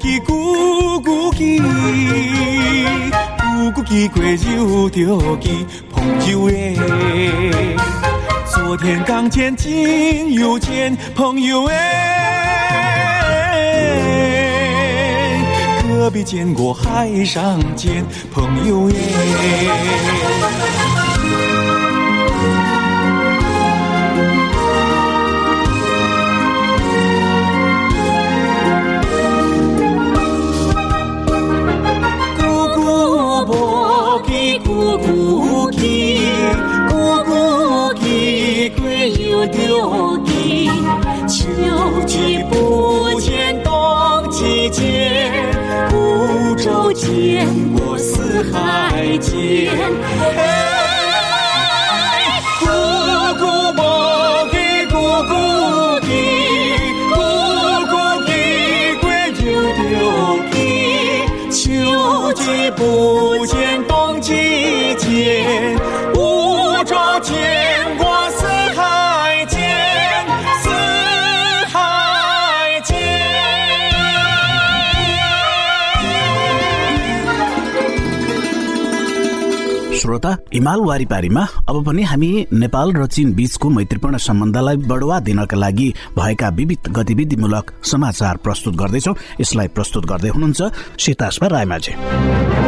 [0.01, 1.57] 见咕久见，
[3.37, 5.53] 咕久见过又着见，
[5.91, 6.75] 朋友哎。
[8.49, 12.57] 昨天刚见，今又见，朋友哎。
[15.87, 20.97] 隔壁见过，海上见，朋友哎。
[34.71, 36.17] 鼓鼓起，
[36.89, 38.83] 鼓鼓起，鼓
[39.21, 40.69] 又丢起。
[41.27, 41.47] 秋
[42.05, 43.69] 季不见冬
[44.29, 45.29] 季节，
[45.91, 49.69] 孤舟见过四海间。
[61.51, 62.39] 秋
[62.77, 63.20] 不。
[80.21, 86.49] श्रोता हिमाल वारिपारीमा अब पनि हामी नेपाल र चीन बीचको मैत्रीपूर्ण सम्बन्धलाई बढुवा दिनका लागि भएका
[86.61, 90.71] विविध गतिविधिमूलक समाचार प्रस्तुत गर्दैछौ यसलाई प्रस्तुत गर्दै हुनुहुन्छ
[91.05, 92.60] सीतास्पा रायमाझी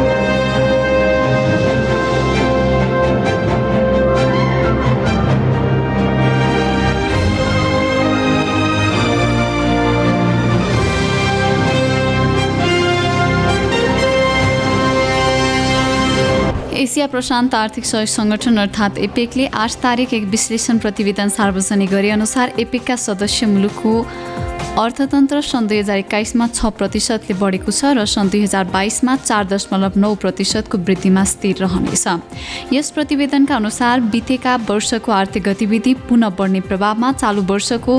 [16.84, 22.52] एसिया प्रशान्त आर्थिक सहयोग सङ्गठन अर्थात् एपेकले आठ तारिक एक विश्लेषण प्रतिवेदन सार्वजनिक गरे अनुसार
[22.66, 23.94] एपेकका सदस्य मुलुकको
[24.82, 29.44] अर्थतन्त्र सन् दुई हजार एक्काइसमा छ प्रतिशतले बढेको छ र सन् दुई हजार बाइसमा चार
[29.50, 32.14] दशमलव नौ प्रतिशतको वृद्धिमा स्थिर रहनेछ
[32.76, 37.98] यस प्रतिवेदनका अनुसार बितेका वर्षको आर्थिक गतिविधि पुनः बढ्ने प्रभावमा चालु वर्षको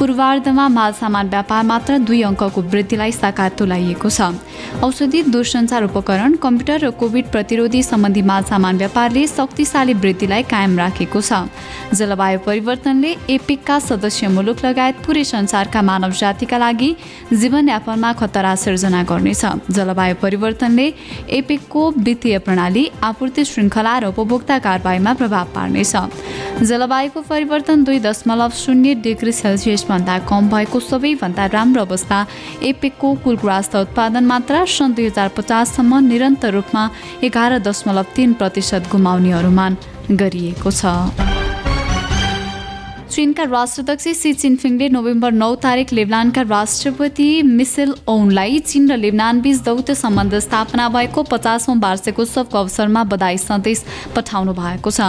[0.00, 4.30] पूर्वार्धमा माल सामान व्यापार मात्र दुई अङ्कको वृद्धिलाई साकार तुलाइएको छ
[4.88, 11.24] औषधि दूरसञ्चार उपकरण कम्प्युटर र कोभिड प्रतिरोधी सम्बन्धी माल सामान व्यापारले शक्तिशाली वृद्धिलाई कायम राखेको
[11.30, 11.40] छ
[12.02, 16.90] जलवायु परिवर्तनले एपिकका सदस्य मुलुक लगायत पुरै संसारका मानव जातिका लागि
[17.32, 19.44] जीवनयापनमा खतरा सिर्जना गर्नेछ
[19.78, 20.86] जलवायु परिवर्तनले
[21.38, 25.92] एपेकको वित्तीय प्रणाली आपूर्ति श्रृङ्खला र उपभोक्ता कारवाहीमा प्रभाव पार्नेछ
[26.70, 32.18] जलवायुको परिवर्तन दुई दशमलव शून्य डिग्री सेल्सियसभन्दा कम भएको सबैभन्दा राम्रो अवस्था
[32.72, 33.36] एपेकको कुल
[33.84, 36.88] उत्पादन मात्रा सन् दुई हजार पचाससम्म निरन्तर रूपमा
[37.28, 39.76] एघार दशमलव तिन प्रतिशत गुमाउने अनुमान
[40.22, 41.54] गरिएको छ
[43.16, 49.10] चीनका राष्ट्रध्यक्ष सी चिनफिङले नोभेम्बर नौ तारिक लेबनानका राष्ट्रपति मिसेल ओनलाई चीन र
[49.42, 53.82] बीच दौत्य सम्बन्ध स्थापना भएको पचासौँ वार्षिक उत्सवको अवसरमा बधाई सन्देश
[54.16, 55.08] पठाउनु भएको छ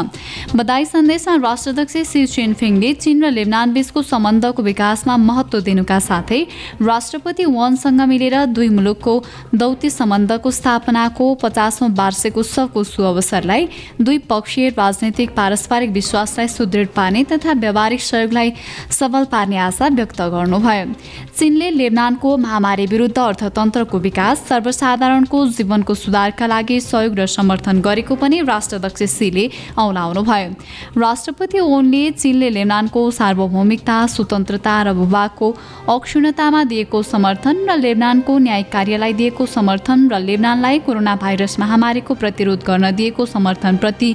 [0.55, 6.39] बधाई सन्देशमा राष्ट्रध्यक्ष सी चिनफिङले चीन र बीचको सम्बन्धको विकासमा महत्व दिनुका साथै
[6.91, 9.18] राष्ट्रपति वनसँग मिलेर दुई मुलुकको
[9.66, 13.68] दौत्य सम्बन्धको स्थापनाको पचासौँ वार्षिक उत्सवको सुअवसरलाई
[14.01, 18.53] दुई पक्षीय राजनैतिक पारस्परिक विश्वासलाई सुदृढ पार्ने तथा व्यावहारिक व्यापारिक सहयोगलाई
[18.91, 20.85] सबल पार्ने आशा व्यक्त गर्नुभयो
[21.39, 28.41] चीनले लेबनानको महामारी विरुद्ध अर्थतन्त्रको विकास सर्वसाधारणको जीवनको सुधारका लागि सहयोग र समर्थन गरेको पनि
[28.51, 29.45] राष्ट्राध्यक्ष सीले
[29.81, 30.49] औलाउनुभयो
[31.05, 35.47] राष्ट्रपति ओनले चीनले लेबनानको सार्वभौमिकता स्वतन्त्रता र भूभागको
[35.95, 42.65] अक्षुणतामा दिएको समर्थन र लेबनानको न्यायिक कार्यलाई दिएको समर्थन र लेबनानलाई कोरोना भाइरस महामारीको प्रतिरोध
[42.69, 44.11] गर्न दिएको समर्थनप्रति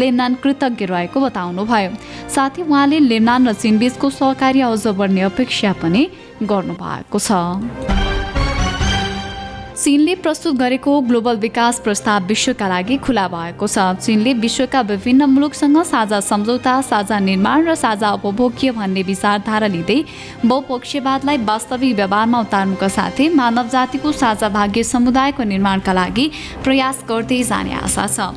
[0.00, 1.90] लेबनान कृतज्ञ रहेको बताउनुभयो
[2.36, 6.06] साथै उहाँले भुटान र चीनबीचको सहकार्य अझ बढ्ने अपेक्षा पनि
[6.46, 8.15] भएको छ
[9.82, 15.74] चीनले प्रस्तुत गरेको ग्लोबल विकास प्रस्ताव विश्वका लागि खुला भएको छ चीनले विश्वका विभिन्न मुलुकसँग
[15.88, 19.96] साझा सम्झौता साझा निर्माण र साझा उपभोग्य भन्ने विचारधारा लिँदै
[20.44, 26.26] बहुपक्षवादलाई वास्तविक व्यवहारमा उतार्नुका साथै मानव जातिको साझा भाग्य समुदायको निर्माणका लागि
[26.68, 28.30] प्रयास गर्दै जाने आशा छ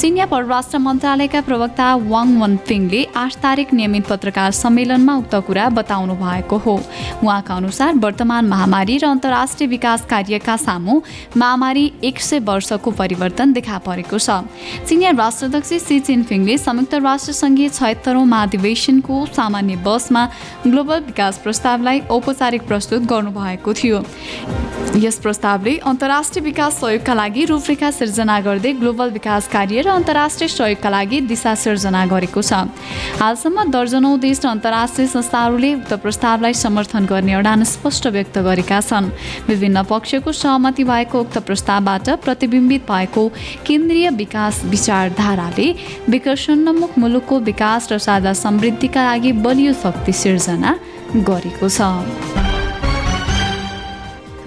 [0.00, 6.56] चिनिया परराष्ट्र मन्त्रालयका प्रवक्ता वाङ वनपिङले आठ तारिक नियमित पत्रकार सम्मेलनमा उक्त कुरा बताउनु भएको
[6.70, 11.02] हो उहाँका अनुसार वर्तमान महामारी र अन्तर्राष्ट्रिय विकास कार्यका सामु लामो
[11.36, 14.38] महामारी एक सय वर्षको परिवर्तन देखा परेको छ
[14.88, 20.24] चिनिया राष्ट्राध्यक्ष सी चिनफिङले संयुक्त राष्ट्रसङ्घीय छयत्तरौँ महाधिवेशनको सामान्य बसमा
[20.66, 24.02] ग्लोबल विकास प्रस्तावलाई औपचारिक प्रस्तुत गर्नुभएको थियो
[25.02, 30.90] यस प्रस्तावले अन्तर्राष्ट्रिय विकास सहयोगका लागि रूपरेखा सिर्जना गर्दै ग्लोबल विकास कार्य र अन्तर्राष्ट्रिय सहयोगका
[30.96, 32.62] लागि दिशा सिर्जना गरेको छ
[33.22, 39.10] हालसम्म दर्जनौँ देश र अन्तर्राष्ट्रिय संस्थाहरूले उक्त प्रस्तावलाई समर्थन गर्ने अडान स्पष्ट व्यक्त गरेका छन्
[39.48, 43.28] विभिन्न पक्षको सहमति भएको उक्त प्रस्तावबाट प्रतिबिम्बित भएको
[43.66, 45.72] केन्द्रीय विकास विचारधाराले
[46.10, 50.78] विकसन्नमुख मुलुकको विकास र साझा समृद्धिका लागि बलियो शक्ति सिर्जना
[51.16, 52.45] गरेको छ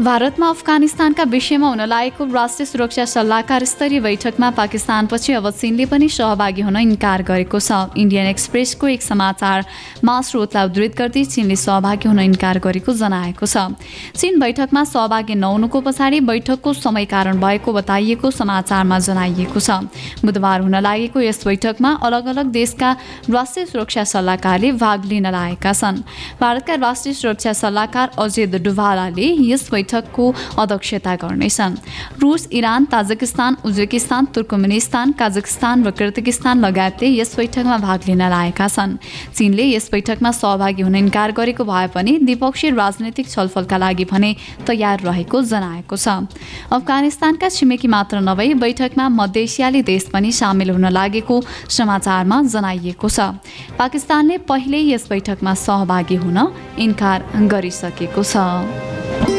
[0.03, 6.61] भारतमा अफगानिस्तानका विषयमा हुन लागेको राष्ट्रिय सुरक्षा सल्लाहकार स्तरीय बैठकमा पाकिस्तानपछि अब चीनले पनि सहभागी
[6.67, 7.71] हुन इन्कार गरेको छ
[8.03, 13.65] इन्डियन एक्सप्रेसको एक समाचारमा स्रोतलाई उद्धृत गर्दै चीनले सहभागी हुन इन्कार गरेको जनाएको छ
[14.21, 20.79] चीन बैठकमा सहभागी नहुनुको पछाडि बैठकको समय कारण भएको बताइएको समाचारमा जनाइएको छ बुधबार हुन
[20.87, 22.95] लागेको यस बैठकमा अलग अलग देशका
[23.37, 26.01] राष्ट्रिय सुरक्षा सल्लाहकारले भाग लिन लागेका छन्
[26.47, 31.75] भारतका राष्ट्रिय सुरक्षा सल्लाहकार अजय डुभालाले यस बैठकको अध्यक्षता गर्नेछन्
[32.21, 38.95] रुस Iran Tajikistan Uzbekistan Turkmenistan Kazakhstan र किर्तिकिस्तान लगायतले यस बैठकमा भाग लिन लागेका छन्
[39.37, 44.35] चीनले यस बैठकमा सहभागी हुन इन्कार गरेको भए पनि द्विपक्षीय राजनैतिक छलफलका लागि भने
[44.67, 46.07] तयार रहेको जनाएको छ
[46.79, 51.41] अफगानिस्तानका छिमेकी मात्र नभई बैठकमा मध्य एसियाली देश पनि सामेल हुन लागेको
[51.77, 53.19] समाचारमा जनाइएको छ
[53.81, 56.47] पाकिस्तानले पहिल्यै यस बैठकमा सहभागी हुन
[56.87, 59.37] इन्कार गरिसकेको छ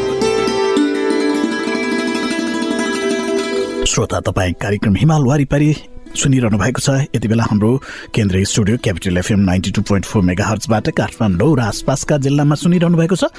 [3.92, 5.72] श्रोता तपाईँ कार्यक्रम हिमाल वारिपारी
[6.18, 7.68] सुनिरहनु भएको छ यति बेला हाम्रो
[8.14, 12.96] केन्द्रीय studio capital FM ninety two point four mega हर्चबाट काठमाडौँ र आसपासका जिल्लामा सुनिरहनु
[12.98, 13.30] भएको छ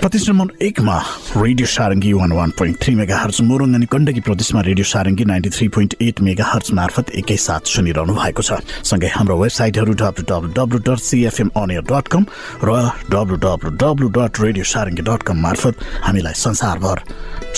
[0.00, 0.96] प्रदेश नम्बर एकमा
[1.42, 2.94] radio Sarangi one one point three
[3.26, 6.20] megahertz Morang अनि गण्डकी प्रदेशमा radio Sarangi ninety three point eight
[6.52, 8.60] megahertz मार्फत एकैसाथ सुनिरहनु भएको छ
[8.92, 12.26] सँगै हाम्रो वेबसाइटहरू W W W dot CFM अनियर dot com
[12.70, 12.78] र
[13.16, 17.02] W W W dot radio Sarangi dot com मार्फत हामीलाई संसारभर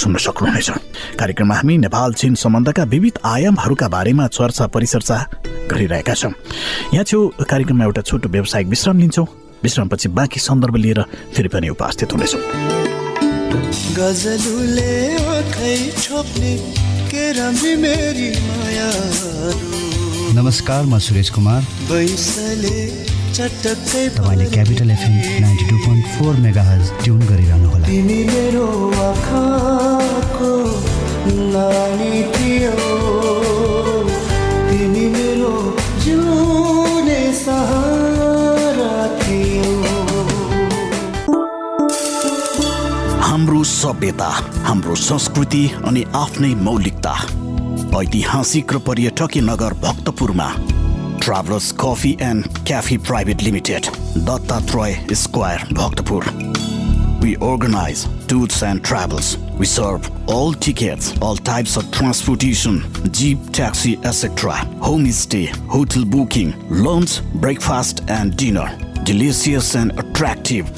[0.07, 5.17] सुन्न सक्नुहुनेछ कार्यक्रममा हामी नेपाल चीन सम्बन्धका विविध आयामहरूका बारेमा चर्चा परिचर्चा
[5.71, 6.31] गरिरहेका छौँ
[6.95, 7.21] यहाँ छेउ
[7.51, 9.27] कार्यक्रममा एउटा छोटो व्यावसायिक विश्राम लिन्छौँ
[9.63, 11.01] विश्रामपछि बाँकी सन्दर्भ लिएर
[11.35, 12.43] फेरि पनि उपस्थित हुनेछौँ
[13.99, 14.95] गजलुले
[15.35, 15.75] आँखै
[16.07, 16.53] छोप्ने
[17.11, 18.89] के रमी मेरी माया
[20.39, 21.61] नमस्कार म सुरेश कुमार
[23.67, 26.65] तपाईँले capital FM ninety two point four mega
[27.03, 28.67] tune गरिरहनु होला तिमी मेरो
[29.11, 30.53] आँखाको
[31.59, 33.08] नानी थियो
[43.65, 44.27] सभ्यता
[44.67, 47.13] हाम्रो संस्कृति अनि आफ्नै मौलिकता
[48.03, 50.49] ऐतिहासिक र पर्यटकीय नगर भक्तपुरमा
[51.23, 53.87] travel coffee and cafe private limited
[54.29, 54.59] Datta
[55.23, 56.25] square Bhaktapur
[57.23, 57.91] we we
[58.69, 58.85] and
[61.45, 62.81] types of transportation
[63.21, 64.55] jeep taxi etcetera
[64.87, 65.45] home stay
[65.75, 66.53] hotel booking
[66.87, 70.75] lunch breakfast and dinner delicious and attractive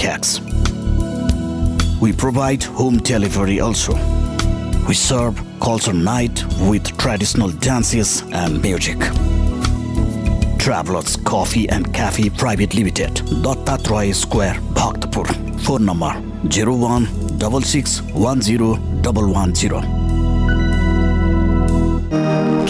[0.00, 0.40] cakes
[2.00, 3.92] We provide home delivery also.
[4.88, 8.98] We serve culture night with traditional dances and music.
[10.58, 13.10] Travelers Coffee and Cafe Private Limited,
[13.44, 15.26] Dattatroy Square, Bhaktapur.
[15.60, 16.10] Phone number
[16.48, 17.04] 01
[17.38, 19.99] 110.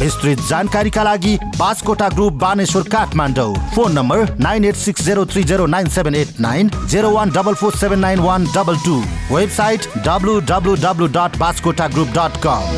[0.00, 5.66] विस्तृत जानकारीका लागि Baskota group Baneshwar Kathmandu phone number nine eight six zero three zero
[5.74, 9.02] nine seven eight nine zero one double four seven nine one double two
[9.34, 12.68] website W W W dot Baskota group dot com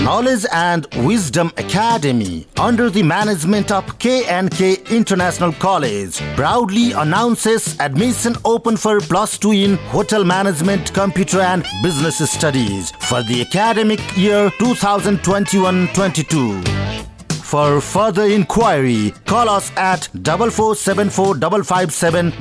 [0.00, 8.76] Knowledge and Wisdom Academy, under the management of KNK International College, proudly announces admission open
[8.76, 17.34] for plus 2 in Hotel Management, Computer and Business Studies for the academic year 2021-22.
[17.34, 22.32] For further inquiry, call us at 4474557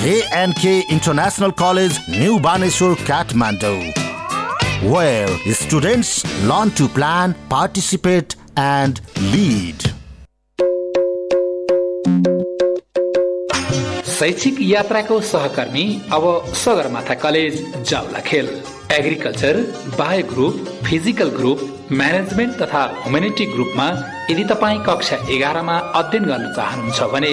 [0.00, 3.92] KNK International College, New Baneshwar, Kathmandu.
[4.82, 9.00] where students learn to plan, participate, and
[9.32, 9.90] lead.
[14.06, 17.54] शैक्षिक यात्राको सहकर्मी अब Sagarmatha college
[17.90, 18.48] जाउला खेल
[18.96, 19.56] agriculture
[19.98, 20.54] bio group
[20.88, 21.60] physical group
[22.00, 23.88] management तथा humanity ग्रुपमा
[24.30, 27.32] यदि तपाईँ कक्षा एघारमा अध्ययन गर्न चाहनुहुन्छ भने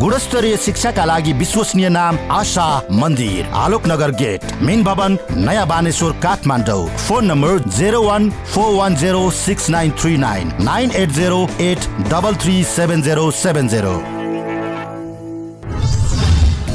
[0.00, 2.66] गुणस्तरीय शिक्षाका लागि विश्वसनीय नाम आशा
[3.00, 5.16] मन्दिर आलोकनगर गेट मेन भवन
[5.46, 10.90] नयाँ Baneshwar Kathmandu phone number zero one four one zero six nine three nine nine
[11.02, 13.94] eight zero eight double three seven zero seven zero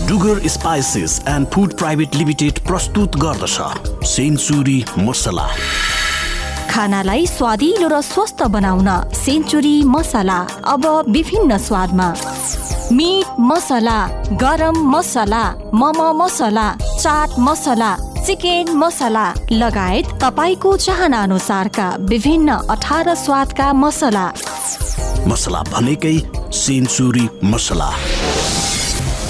[0.09, 3.57] Dugar spices and food private limited प्रस्तुत गर्दछ
[4.15, 5.47] century मसला
[6.75, 8.87] खानालाई स्वादिलो र स्वस्थ बनाउन
[9.23, 10.39] century मसला
[10.73, 10.85] अब
[11.17, 12.07] विभिन्न स्वादमा
[12.97, 13.99] मिट मसला
[14.43, 15.43] गरम मसला
[15.83, 16.65] मम मसला
[17.03, 17.91] चाट मसला
[18.25, 19.23] चिकन मसला
[19.61, 24.25] लगायत तपाईँको चाहना अनुसारका विभिन्न अठार स्वादका मसला
[25.31, 26.15] मसला भनेकै
[26.63, 27.25] सेन्चुरी
[27.55, 27.89] मसला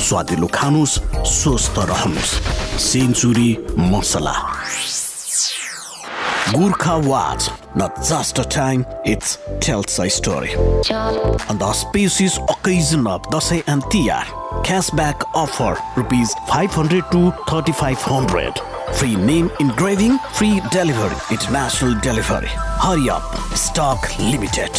[0.08, 0.98] स्वादिलो खानुहोस्
[1.38, 2.36] स्वस्थ रहनुहोस्
[2.90, 3.50] century
[3.94, 4.36] masala
[6.54, 7.50] Gurkha Watch.
[7.76, 10.56] Not just a time, it tells a story.
[10.56, 14.24] On the auspicious occasion of Dasai and Tiyar,
[14.64, 18.54] cashback offer rupees 500 to 3500.
[18.94, 22.48] Free name engraving, free delivery, international delivery.
[22.48, 23.24] Hurry up,
[23.56, 24.72] stock limited.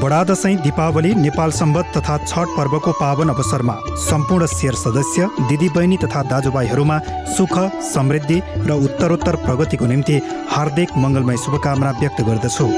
[0.03, 3.73] बडा दसैँ दीपावली नेपाल सम्बद्ध तथा छठ पर्वको पावन अवसरमा
[4.05, 6.99] सम्पूर्ण शेर सदस्य दिदीबहिनी तथा दाजुभाइहरूमा
[7.39, 7.55] सुख
[7.93, 8.37] समृद्धि
[8.69, 10.19] र उत्तरोत्तर प्रगतिको निम्ति
[10.53, 12.69] हार्दिक मङ्गलमय शुभकामना व्यक्त गर्दछु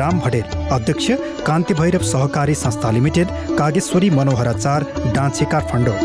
[0.00, 1.10] राम हडेल अध्यक्ष
[1.50, 3.28] कान्ति भैरव सहकारी संस्था लिमिटेड
[3.62, 5.98] कागेश्वरी मनोहराचार डाँचे काठमाडौँ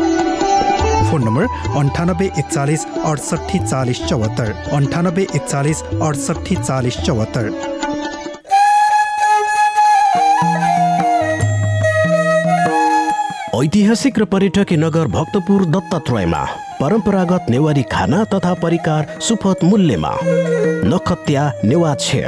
[1.10, 7.72] फोन नम्बर अन्ठानब्बे एकचालिस अडसट्ठी चालिस चौहत्तर अन्ठानब्बे एकचालिस अडसट्ठी चालिस चौहत्तर
[13.62, 16.38] ऐतिहासिक र पर्यटकीय नगर भक्तपुर दत्तात्रयमा
[16.80, 20.10] परम्परागत नेवारी खाना तथा परिकार सुपथ मूल्यमा
[20.92, 22.22] नखत्या नेवाक्षे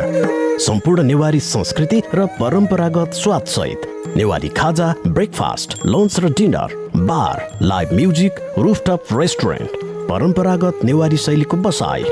[0.67, 6.77] सम्पूर्ण नेवारी संस्कृति र परम्परागत स्वादसहित नेवारी खाजा ब्रेकफास्ट लन्च र dinner
[7.11, 9.77] bar live music rooftop restaurant
[10.13, 12.03] परम्परागत नेवारी शैलीको बसाई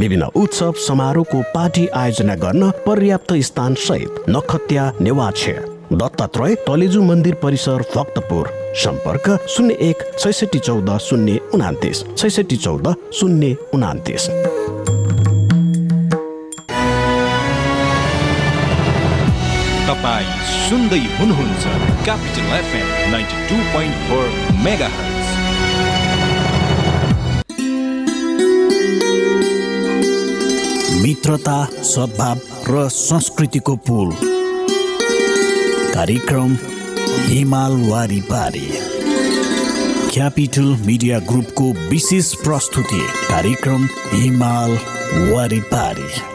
[0.00, 5.56] विभिन्न उत्सव समारोहको पार्टी आयोजना गर्न पर्याप्त स्थान सहित नखत्या नेवाक्षे
[5.92, 8.46] दत्तात्रय तलेजु मन्दिर परिसर भक्तपुर
[8.82, 12.88] सम्पर्क शून्य एक छैसठी चौध शून्य उनातिस छैसठी चौध
[13.20, 14.26] शून्य उनातिस
[19.88, 20.32] तपाईँ
[20.68, 21.64] सुन्दै हुनुहुन्छ
[22.04, 24.88] capital FM ninety two point four mega
[31.02, 32.38] मित्रता सद्भाव
[32.74, 34.32] र संस्कृतिको पुल
[35.94, 36.54] कार्यक्रम
[37.32, 38.66] हिमाल वारिपारी
[40.14, 43.00] क्यापिटल मिडिया ग्रुपको विशेष प्रस्तुति
[43.30, 44.72] कार्यक्रम हिमाल
[45.32, 46.33] वारिपारी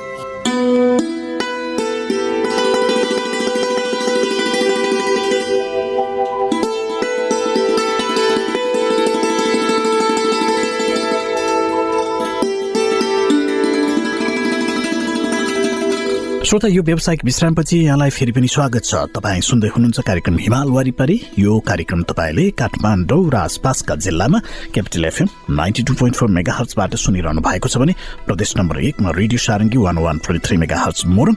[16.49, 21.17] श्रोता यो व्यावसायिक विश्रामपछि यहाँलाई फेरि पनि स्वागत छ तपाईँ सुन्दै हुनुहुन्छ कार्यक्रम हिमाल वरिपरि
[21.39, 24.39] यो कार्यक्रम तपाईँले काठमाडौँ र आसपासका जिल्लामा
[24.73, 25.27] capital FM
[25.61, 27.93] ninety two point four mega हर्चबाट सुनिरहनु भएको छ भने
[28.25, 30.57] प्रदेश नम्बर एकमा radio Sarangi one one forty three
[30.89, 31.35] megahertz Morang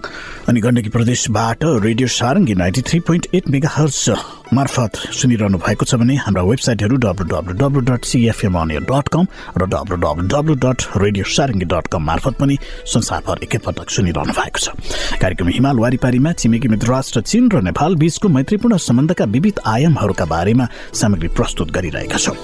[0.49, 6.17] अनि गण्डकी प्रदेशबाट radio Sarangi ninety three point eight megahertz मार्फत सुनिरहनु भएको छ भने
[6.25, 8.59] हाम्रो वेबसाइटहरू W W W dot CFM
[8.89, 9.27] dot com
[9.61, 12.57] र W W W dot radio Sarangi dot com मार्फत पनि
[12.97, 18.29] संसारभर एकैपटक सुनिरहनु भएको छ कार्यक्रम हिमाल वारिपारीमा छिमेकी मित्र राष्ट्र चीन र नेपाल बीचको
[18.37, 20.67] मैत्रीपूर्ण सम्बन्धका विविध आयामहरूका बारेमा
[21.01, 22.35] सामग्री प्रस्तुत गरिरहेका छौँ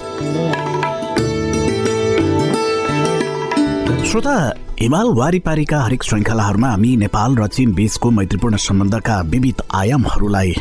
[4.09, 4.35] श्रोता
[4.79, 10.53] हिमाल वारिपारीका हरेक श्रृङ्खलाहरूमा हामी नेपाल र चीन बीचको मैत्रीपूर्ण सम्बन्धका विविध आयामहरूलाई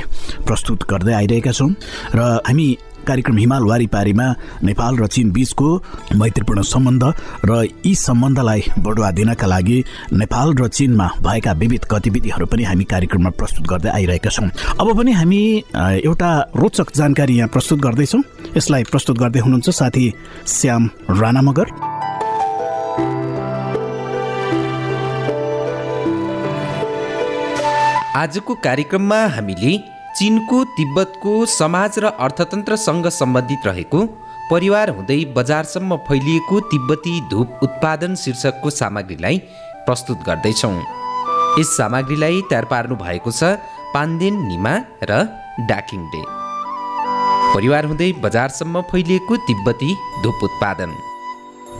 [0.47, 1.71] प्रस्तुत गर्दै आइरहेका छौँ
[2.15, 2.69] र हामी
[3.09, 4.25] कार्यक्रम हिमाल वारिपारीमा
[4.69, 5.69] नेपाल र चीन बीचको
[6.23, 7.05] मैत्रीपूर्ण सम्बन्ध
[7.49, 7.53] र
[7.87, 9.79] यी सम्बन्धलाई बढुवा दिनका लागि
[10.23, 14.51] नेपाल र चीनमा भएका विविध गतिविधिहरू पनि हामी कार्यक्रममा प्रस्तुत गर्दै आइरहेका छौँ
[14.85, 15.41] अब पनि हामी
[16.05, 16.31] एउटा
[16.61, 18.23] रोचक जानकारी यहाँ प्रस्तुत गर्दैछौँ
[18.59, 20.07] यसलाई प्रस्तुत गर्दै हुनुहुन्छ साथी
[20.61, 20.91] श्याम
[21.25, 21.73] राणा मगर
[28.25, 29.73] आजको कार्यक्रममा हामीले
[30.17, 34.05] चिनको तिब्बतको समाज र अर्थतन्त्रसँग सम्बन्धित रहेको
[34.51, 39.39] परिवार हुँदै बजारसम्म फैलिएको तिब्बती धुप उत्पादन शीर्षकको सामग्रीलाई
[39.89, 40.73] प्रस्तुत गर्दैछौँ
[41.61, 43.53] यस सामग्रीलाई तयार पार्नु भएको छ
[43.97, 44.75] पान्देन निमा
[45.13, 45.21] र
[45.69, 46.23] डे
[47.55, 49.93] परिवार हुँदै बजारसम्म फैलिएको तिब्बती
[50.25, 50.97] धुप उत्पादन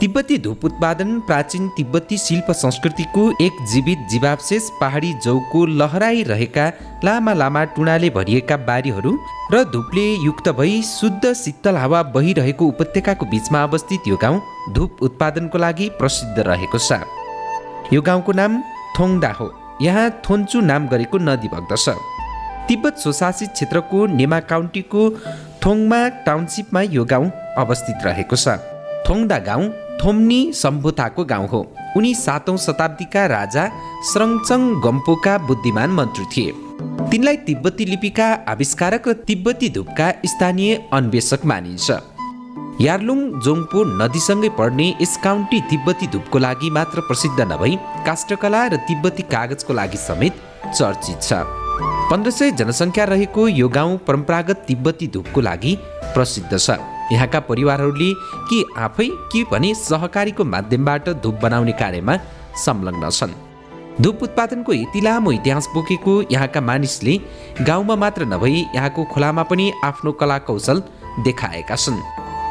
[0.01, 6.67] तिब्बती धुप उत्पादन प्राचीन तिब्बती शिल्प संस्कृतिको एक जीवित जीवावशेष पहाडी जौको लहराइरहेका
[7.05, 9.11] लामा लामा टुणाले भरिएका बारीहरू
[9.53, 14.39] र धुपले युक्त भई शुद्ध शीतल हावा बहिरहेको उपत्यकाको बिचमा अवस्थित यो गाउँ
[14.77, 17.01] धुप उत्पादनको लागि प्रसिद्ध रहेको छ
[17.97, 18.57] यो गाउँको नाम
[18.99, 19.49] थोङदा हो
[19.87, 21.89] यहाँ थोन्चु नाम गरेको नदी बग्दछ
[22.71, 25.05] तिब्बत स्वशासित क्षेत्रको नेमा काउन्टीको
[25.67, 26.01] थोङमा
[26.31, 27.29] टाउनसिपमा यो गाउँ
[27.67, 28.57] अवस्थित रहेको छ
[29.11, 29.69] थोङदा गाउँ
[30.03, 31.65] थोम्नी सम्भुताको गाउँ हो
[31.97, 33.63] उनी सातौँ शताब्दीका राजा
[34.11, 36.51] स्रङचङ गम्पोका बुद्धिमान मन्त्री थिए
[37.11, 41.89] तिनलाई तिब्बती लिपिका आविष्कारक र तिब्बती धुपका स्थानीय अन्वेषक मानिन्छ
[42.85, 47.75] यार्लुङ जोङपो नदीसँगै पर्ने यस काउन्टी तिब्बती धुपको लागि मात्र प्रसिद्ध नभई
[48.07, 50.39] काष्ठकला र तिब्बती कागजको लागि समेत
[50.77, 51.41] चर्चित छ
[52.11, 55.75] पन्ध्र सय जनसङ्ख्या रहेको यो गाउँ परम्परागत तिब्बती धुपको लागि
[56.15, 56.79] प्रसिद्ध छ
[57.11, 58.13] यहाँका परिवारहरूले
[58.49, 62.15] कि आफै के भने सहकारीको माध्यमबाट धुप बनाउने कार्यमा
[62.65, 63.33] संलग्न छन्
[64.03, 67.19] धुप उत्पादनको यति लामो इतिहास बोकेको यहाँका मानिसले
[67.69, 70.81] गाउँमा मात्र नभई यहाँको खोलामा पनि आफ्नो कला कौशल
[71.25, 71.99] देखाएका छन्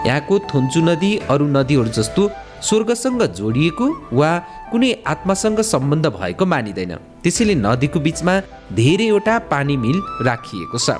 [0.06, 2.28] यहाँको थुन्चु नदी अरू नदीहरू जस्तो
[2.68, 3.86] स्वर्गसँग जोडिएको
[4.20, 4.30] वा
[4.72, 8.40] कुनै आत्मासँग सम्बन्ध भएको मानिँदैन त्यसैले नदीको बिचमा
[8.82, 10.98] धेरैवटा पानी मिल राखिएको छ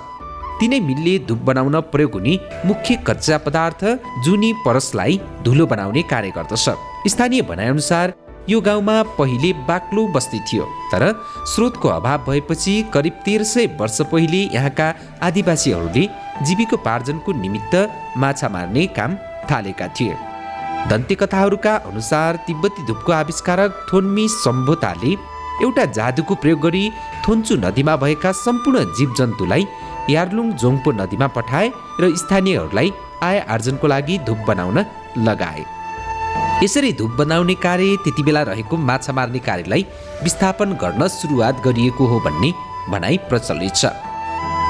[0.60, 2.32] तिनै मिलले धुप बनाउन प्रयोग हुने
[2.68, 3.82] मुख्य कच्चा पदार्थ
[4.28, 5.14] जुनी परसलाई
[5.48, 6.66] धुलो बनाउने कार्य गर्दछ
[7.14, 8.06] स्थानीय भनाइअनुसार
[8.52, 11.02] यो गाउँमा पहिले बाक्लो बस्ती थियो तर
[11.55, 14.86] स्रोतको अभाव भएपछि करिब तेह्र सय वर्ष पहिले यहाँका
[15.30, 16.05] आदिवासीहरूले
[16.51, 17.74] जीविकोपार्जनको निमित्त
[18.24, 19.10] माछा मार्ने काम
[19.51, 20.14] थालेका थिए
[20.94, 25.12] दन्त्यकथाहरूका अनुसार तिब्बती धुपको आविष्कारक थोन्मी सम्भोताले
[25.66, 26.82] एउटा जादुको प्रयोग गरी
[27.28, 29.64] थोन्चु नदीमा भएका सम्पूर्ण जीवजन्तुलाई
[30.14, 31.64] यार्लुङ जोङपो नदीमा पठाए
[32.01, 32.89] र स्थानीयहरूलाई
[33.28, 34.76] आय आर्जनको लागि धुप बनाउन
[35.26, 35.62] लगाए
[36.64, 39.82] यसरी धुप बनाउने कार्य त्यति बेला रहेको माछा मार्ने कार्यलाई
[40.28, 42.51] विस्थापन गर्न सुरुवात गरिएको हो भन्ने
[42.94, 43.93] भनाइ प्रचलित छ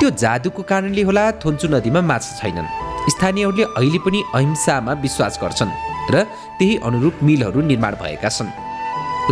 [0.02, 2.68] त्यो जादुको कारणले होला थोन्चु नदीमा माछा छैनन्
[3.14, 5.74] स्थानीयहरूले अहिले पनि अहिंसामा विश्वास गर्छन्
[6.16, 6.26] र
[6.58, 8.50] त्यही अनुरूप मिलहरू निर्माण भएका छन्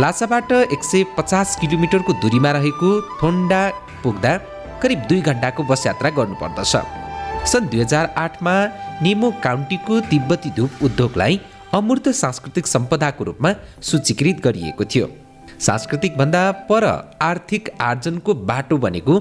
[0.05, 2.89] लासाबाट एक सय पचास किलोमिटरको दूरीमा रहेको
[3.21, 3.61] थोन्डा
[4.05, 4.33] पुग्दा
[4.81, 6.73] करिब दुई घन्टाको बस यात्रा गर्नुपर्दछ
[7.51, 8.53] सन् दुई हजार आठमा
[9.05, 11.39] नेमो काउन्टीको तिब्बती धुप उद्योगलाई
[11.79, 13.53] अमूर्त सांस्कृतिक सम्पदाको रूपमा
[13.89, 15.07] सूचीकृत गरिएको थियो
[15.69, 16.85] सांस्कृतिकभन्दा पर
[17.29, 19.15] आर्थिक आर्जनको बाटो बनेको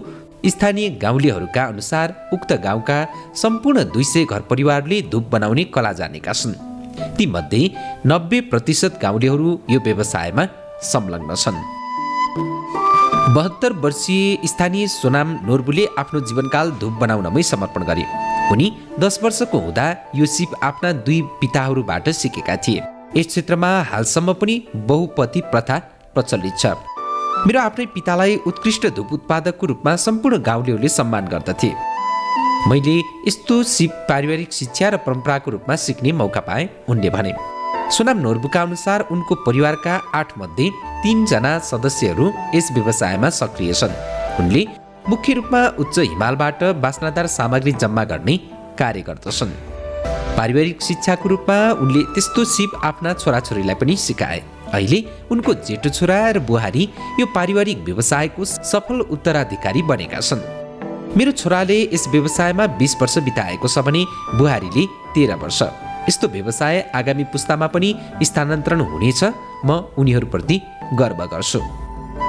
[0.54, 2.98] स्थानीय गाउँलेहरूका अनुसार उक्त गाउँका
[3.44, 6.60] सम्पूर्ण दुई सय घर परिवारले धुप बनाउने कला जानेका छन्
[7.18, 7.62] तीमध्ये
[8.12, 10.46] नब्बे प्रतिशत गाउँलेहरू यो व्यवसायमा
[10.92, 11.64] संलग्न छन्
[13.34, 18.04] बहत्तर वर्षीय स्थानीय सोनाम नोर्बुले आफ्नो जीवनकाल धुप बनाउनमै समर्पण गरे
[18.54, 18.68] उनी
[19.02, 19.86] दस वर्षको हुँदा
[20.18, 22.82] यो सिप आफ्ना दुई पिताहरूबाट सिकेका थिए
[23.16, 24.56] यस क्षेत्रमा हालसम्म पनि
[24.92, 25.78] बहुपति प्रथा
[26.14, 26.74] प्रचलित छ
[27.50, 31.72] मेरो आफ्नै पितालाई उत्कृष्ट धुप उत्पादकको रूपमा सम्पूर्ण गाउँलेहरूले सम्मान गर्दथे
[32.70, 32.96] मैले
[33.26, 37.36] यस्तो सिप पारिवारिक शिक्षा र परम्पराको रूपमा सिक्ने मौका पाएँ उनले भने
[37.92, 40.68] सोनाम नोर्बुका अनुसार उनको परिवारका आठ मध्ये
[41.02, 43.94] तिनजना सदस्यहरू यस व्यवसायमा सक्रिय छन्
[44.42, 44.62] उनले
[45.08, 48.36] मुख्य रूपमा उच्च हिमालबाट बास्नादार सामग्री जम्मा गर्ने
[48.80, 49.52] कार्य गर्दछन्
[50.38, 54.42] पारिवारिक शिक्षाको रूपमा उनले त्यस्तो सिप आफ्ना छोराछोरीलाई पनि सिकाए
[54.74, 55.00] अहिले
[55.36, 56.88] उनको जेठो छोरा र बुहारी
[57.22, 58.44] यो पारिवारिक व्यवसायको
[58.74, 60.46] सफल उत्तराधिकारी बनेका छन्
[61.18, 64.04] मेरो छोराले यस व्यवसायमा बिस वर्ष बिताएको छ भने
[64.42, 64.86] बुहारीले
[65.18, 65.62] तेह्र वर्ष
[66.08, 67.88] यस्तो व्यवसाय आगामी पुस्तामा पनि
[68.28, 69.20] स्थानान्तरण हुनेछ
[69.70, 70.58] म उनीहरूप्रति
[71.00, 71.60] गर्व गर्छु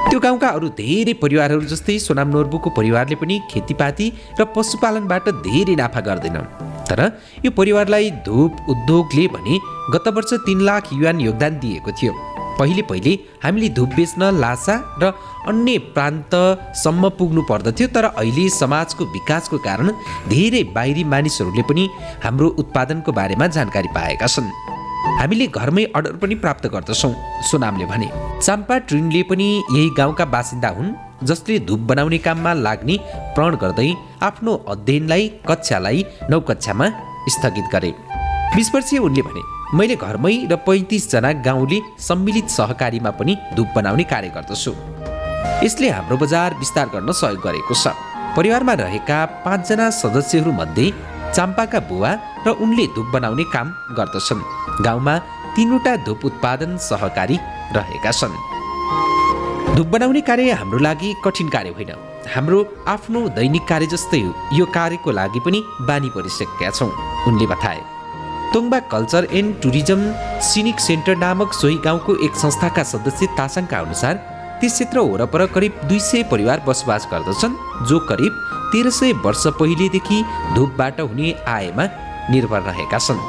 [0.09, 4.07] त्यो गाउँका अरू धेरै परिवारहरू जस्तै सोनाम नोर्बुको परिवारले पनि खेतीपाती
[4.39, 6.39] र पशुपालनबाट धेरै नाफा गर्दैन
[6.89, 7.01] तर
[7.45, 9.59] यो परिवारलाई धुप उद्योगले भने
[9.97, 13.11] गत वर्ष तिन लाख युवान योगदान दिएको थियो पहिले पहिले
[13.43, 15.11] हामीले धुप बेच्न लासा र
[15.51, 19.87] अन्य प्रान्तसम्म पुग्नु पर्दथ्यो तर अहिले समाजको विकासको कारण
[20.33, 21.83] धेरै बाहिरी मानिसहरूले पनि
[22.25, 24.49] हाम्रो उत्पादनको बारेमा जानकारी पाएका छन्
[25.21, 27.11] हामीले घरमै अर्डर पनि प्राप्त गर्दछौँ
[27.49, 28.09] सोनामले भने
[28.45, 30.89] चाम्पा ट्रिनले पनि यही गाउँका बासिन्दा हुन्
[31.31, 32.95] जसले धुप बनाउने काममा लाग्ने
[33.37, 33.87] प्रण गर्दै
[34.29, 35.99] आफ्नो अध्ययनलाई कक्षालाई
[36.35, 36.91] नौकक्षामा
[37.37, 37.91] स्थगित गरे
[38.57, 39.43] बिस वर्षीय उनले भने
[39.75, 41.77] मैले घरमै र पैँतिसजना गाउँले
[42.07, 44.71] सम्मिलित सहकारीमा पनि धुप बनाउने कार्य गर्दछु
[45.65, 47.91] यसले हाम्रो बजार विस्तार गर्न सहयोग गरेको छ
[48.37, 49.17] परिवारमा रहेका
[49.47, 50.85] पाँचजना सदस्यहरूमध्ये
[51.35, 52.11] चाम्पाका बुवा
[52.47, 53.67] र उनले धुप बनाउने काम
[53.99, 54.45] गर्दछन्
[54.87, 55.15] गाउँमा
[55.59, 57.35] तिनवटा धुप उत्पादन सहकारी
[57.79, 58.39] रहेका छन्
[59.75, 61.91] धुप बनाउने कार्य हाम्रो लागि कठिन कार्य होइन
[62.39, 62.63] हाम्रो
[62.95, 65.59] आफ्नो दैनिक कार्य जस्तै यो कार्यको लागि पनि
[65.91, 66.89] बानी परिसकेका छौँ
[67.27, 67.96] उनले बताए
[68.53, 70.01] Tongba culture and tourism
[70.49, 74.13] scenic centre नामक सोही गाउँको एक संस्थाका सदस्य तासाङका अनुसार
[74.61, 77.57] त्यस क्षेत्र वरपर करिब दुई सय परिवार बसोबास गर्दछन्
[77.91, 78.31] जो करिब
[78.75, 80.17] तेह्र सय वर्ष पहिलेदेखि
[80.55, 81.85] धुपबाट हुने आयमा
[82.35, 83.19] निर्भर रहेका छन्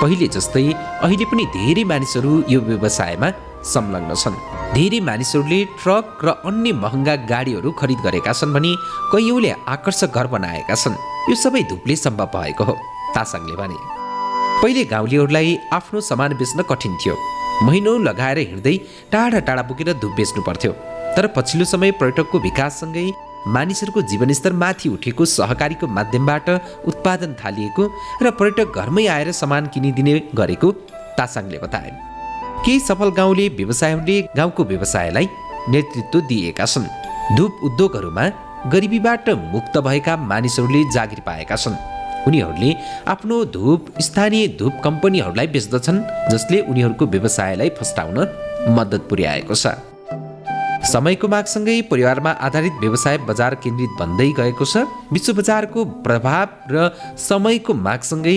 [0.00, 0.64] पहिले जस्तै
[1.04, 3.28] अहिले पनि धेरै मानिसहरू यो व्यवसायमा
[3.74, 4.40] संलग्न छन्
[4.78, 8.72] धेरै मानिसहरूले ट्रक र अन्य महँगा गाडीहरू खरिद गरेका छन् भने
[9.14, 10.98] कैयौँले आकर्षक घर बनाएका छन्
[11.32, 12.76] यो सबै धुपले सम्भव भएको हो
[13.18, 13.96] तासाङले भने
[14.62, 17.14] पहिले गाउँलेहरूलाई आफ्नो सामान बेच्न कठिन थियो
[17.66, 18.72] महिनौ लगाएर हिँड्दै
[19.12, 20.72] टाढा टाढा पुगेर धुप बेच्नु पर्थ्यो
[21.16, 23.04] तर पछिल्लो समय पर्यटकको विकाससँगै
[23.56, 26.50] मानिसहरूको जीवनस्तर माथि उठेको सहकारीको माध्यमबाट
[26.92, 27.86] उत्पादन थालिएको
[28.26, 30.70] र पर्यटक घरमै आएर सामान किनिदिने गरेको
[31.20, 31.92] तासाङले बताए
[32.66, 35.28] केही सफल गाउँले व्यवसायहरूले गाउँको व्यवसायलाई
[35.76, 36.90] नेतृत्व दिएका छन्
[37.38, 38.26] धुप उद्योगहरूमा
[38.74, 41.78] गरिबीबाट मुक्त भएका मानिसहरूले जागिर पाएका छन्
[42.28, 42.74] उनीहरूले
[43.08, 46.00] आफ्नो धुप स्थानीय धुप कम्पनीहरूलाई बेच्दछन्
[46.30, 48.18] जसले उनीहरूको व्यवसायलाई फस्टाउन
[48.78, 49.74] मद्दत पुर्याएको छ
[50.92, 54.82] समयको मागसँगै परिवारमा आधारित व्यवसाय बजार केन्द्रित बन्दै गएको छ
[55.16, 56.84] विश्व बजारको प्रभाव र
[57.26, 58.34] समयको मागसँगै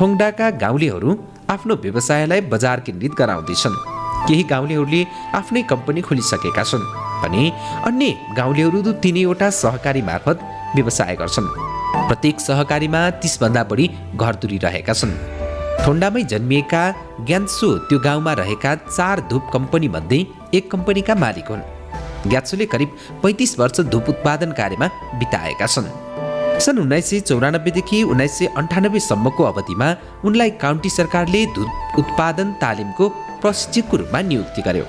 [0.00, 1.16] फोङडाका गाउँलेहरू
[1.56, 3.76] आफ्नो व्यवसायलाई बजार केन्द्रित गराउँदैछन्
[4.28, 5.02] केही गाउँलेहरूले
[5.42, 6.88] आफ्नै कम्पनी खोलिसकेका छन्
[7.26, 7.44] भने
[7.92, 8.10] अन्य
[8.40, 11.48] गाउँलेहरू तिनैवटा सहकारी मार्फत व्यवसाय गर्छन्
[12.08, 13.84] प्रत्येक सहकारीमा तिसभन्दा बढी
[14.24, 15.12] घरधुरी रहेका छन्
[15.84, 16.82] ठोन्डामै जन्मिएका
[17.28, 20.18] ग्यान्सो त्यो गाउँमा रहेका चार धुप कम्पनीमध्ये
[20.60, 21.64] एक कम्पनीका मालिक हुन्
[22.32, 22.90] ग्यात्सोले करिब
[23.22, 24.86] पैँतिस वर्ष धुप उत्पादन कार्यमा
[25.24, 25.90] बिताएका छन्
[26.68, 29.88] सन् उन्नाइस सय चौरानब्बेदेखि उन्नाइस सय अन्ठानब्बेसम्मको अवधिमा
[30.30, 33.10] उनलाई काउन्टी सरकारले धुप उत्पादन तालिमको
[33.44, 34.86] प्रशिक्षकको रूपमा नियुक्ति गर्यो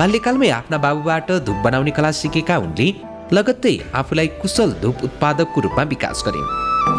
[0.00, 2.88] बाल्यकालमै आफ्ना बाबुबाट धुप बनाउने कला सिकेका उनले
[3.36, 6.40] लगत्तै आफूलाई कुशल धूप उत्पादकको रूपमा विकास गरे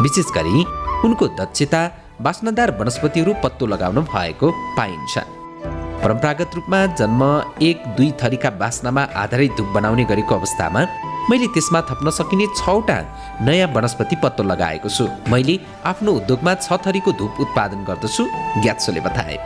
[0.03, 0.63] विशेष गरी
[1.07, 1.81] उनको दक्षता
[2.27, 4.47] बास्नदार वनस्पतिहरू पत्तो लगाउन भएको
[4.77, 5.15] पाइन्छ
[6.03, 7.23] परम्परागत रूपमा जन्म
[7.69, 10.81] एक दुई थरीका बास्नामा आधारित धूप बनाउने गरेको अवस्थामा
[11.31, 12.95] मैले त्यसमा थप्न सकिने छवटा
[13.49, 15.57] नयाँ वनस्पति पत्तो लगाएको छु मैले
[15.91, 18.23] आफ्नो उद्योगमा छ थरीको धुप उत्पादन गर्दछु
[18.63, 19.37] ग्यात्सोले बताए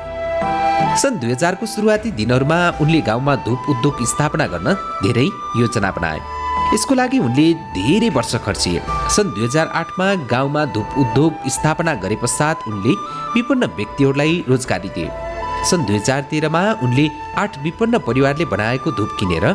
[1.06, 5.28] सन् दुई हजारको सुरुवाती दिनहरूमा उनले गाउँमा धुप उद्योग स्थापना गर्न धेरै
[5.66, 6.44] योजना बनाए
[6.74, 7.44] यसको लागि उनले
[7.76, 8.80] धेरै वर्ष खर्चिए
[9.16, 12.94] सन् दुई हजार आठमा गाउँमा धुप उद्योग स्थापना गरे पश्चात उनले
[13.36, 15.10] विपन्न व्यक्तिहरूलाई रोजगारी दिए
[15.72, 17.06] सन् दुई हजार तेह्रमा उनले
[17.44, 19.46] आठ विपन्न परिवारले बनाएको धुप किनेर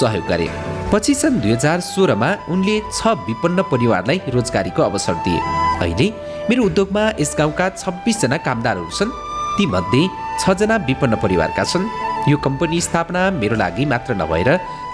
[0.00, 0.46] सहयोग गरे
[0.92, 6.06] पछि सन् दुई हजार सोह्रमा उनले छ विपन्न परिवारलाई रोजगारीको अवसर दिए अहिले
[6.50, 9.16] मेरो उद्योगमा यस गाउँका छब्बिसजना कामदारहरू छन्
[9.60, 10.02] तीमध्ये
[10.44, 11.90] छजना विपन्न परिवारका छन्
[12.28, 14.48] यो कम्पनी स्थापना मेरो लागि मात्र नभएर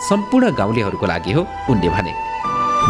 [0.08, 1.40] सम्पूर्ण गाउँलेहरूको लागि हो
[1.72, 2.12] उनले भने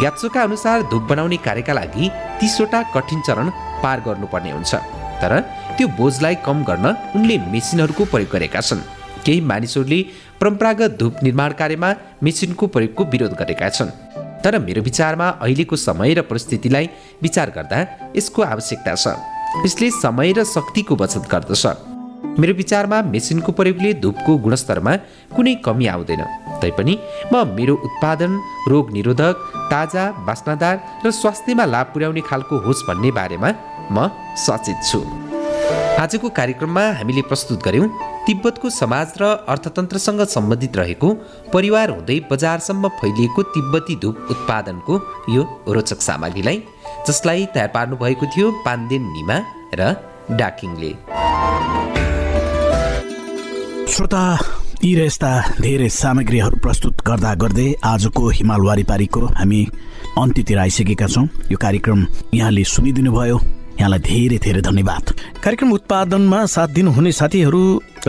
[0.00, 2.08] ग्याप्सोका अनुसार धुप बनाउने कार्यका लागि
[2.40, 3.48] तिसवटा कठिन चरण
[3.84, 4.74] पार गर्नुपर्ने हुन्छ
[5.22, 5.38] तर
[5.76, 6.86] त्यो बोझलाई कम गर्न
[7.16, 8.84] उनले मेसिनहरूको प्रयोग गरेका छन्
[9.26, 10.00] केही मानिसहरूले
[10.40, 11.94] परम्परागत धुप निर्माण कार्यमा
[12.28, 13.96] मेसिनको प्रयोगको विरोध गरेका छन्
[14.44, 16.90] तर मेरो विचारमा अहिलेको समय र परिस्थितिलाई
[17.28, 17.80] विचार गर्दा
[18.20, 19.16] यसको आवश्यकता छ
[19.66, 21.94] यसले समय र शक्तिको बचत गर्दछ
[22.38, 24.92] मेरो विचारमा मेसिनको प्रयोगले धुपको गुणस्तरमा
[25.36, 26.22] कुनै कमी आउँदैन
[26.64, 26.94] तैपनि
[27.32, 28.32] म मेरो उत्पादन
[28.72, 29.34] रोग निरोधक
[29.72, 33.50] ताजा बास्नादार र स्वास्थ्यमा लाभ पुर्याउने खालको होस् भन्ने बारेमा
[33.96, 34.06] म
[34.44, 35.00] सचेत छु
[36.04, 37.88] आजको कार्यक्रममा हामीले प्रस्तुत गऱ्यौँ
[38.26, 39.24] तिब्बतको समाज र
[39.56, 41.08] अर्थतन्त्रसँग सम्बन्धित रहेको
[41.54, 44.94] परिवार हुँदै बजारसम्म फैलिएको तिब्बती धुप उत्पादनको
[45.36, 45.42] यो
[45.78, 46.62] रोचक सामग्रीलाई
[47.08, 49.38] जसलाई तयार पार्नुभएको थियो पान्देन निमा
[49.80, 49.92] र
[50.42, 50.92] डाकिङले
[53.92, 54.22] श्रोता
[54.84, 55.28] यी र यस्ता
[55.62, 59.58] धेरै सामग्रीहरू प्रस्तुत गर्दा गर्दै आजको हिमाल वारिपारीको हामी
[60.22, 62.00] अन्त्यतिर आइसकेका छौँ यो कार्यक्रम
[62.38, 63.38] यहाँले सुनिदिनु भयो
[63.80, 65.04] यहाँलाई धेरै धेरै धन्यवाद
[65.46, 67.62] कार्यक्रम उत्पादनमा साथ दिनुहुने साथीहरू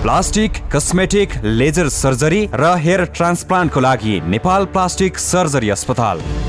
[0.03, 6.23] प्लास्टिक कस्मेटिक लेजर सर्जरी र हेयर ट्रान्सप्लान्टको लागि नेपाल प्लास्टिक सर्जरी अस्पताल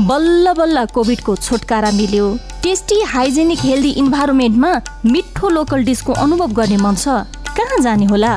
[0.00, 2.24] बल्ल बल्ल कोभिडको छुटकारा मिल्यो
[2.62, 4.72] टेस्टी हाइजेनिक हेल्दी इन्भाइरोमेन्टमा
[5.12, 7.06] मिठो लोकल डिसको अनुभव गर्ने मन छ
[7.58, 8.34] कहाँ जाने होला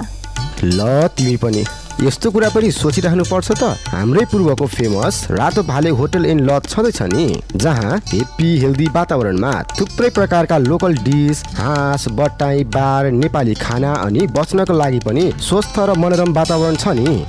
[0.63, 0.87] ल
[1.17, 1.63] तिमी पनि
[2.07, 7.01] यस्तो कुरा पनि सोचिराख्नु पर्छ त हाम्रै पूर्वको famous Rato Bhale hotel and lodge छँदैछ
[7.13, 7.27] नि
[7.67, 14.79] जहाँ हेप्पी हेल्दी वातावरणमा थुप्रै प्रकारका लोकल डिस हाँस बट्टाई बार नेपाली खाना अनि बस्नको
[14.83, 17.23] लागि पनि स्वस्थ र मनोरम वातावरण छ नि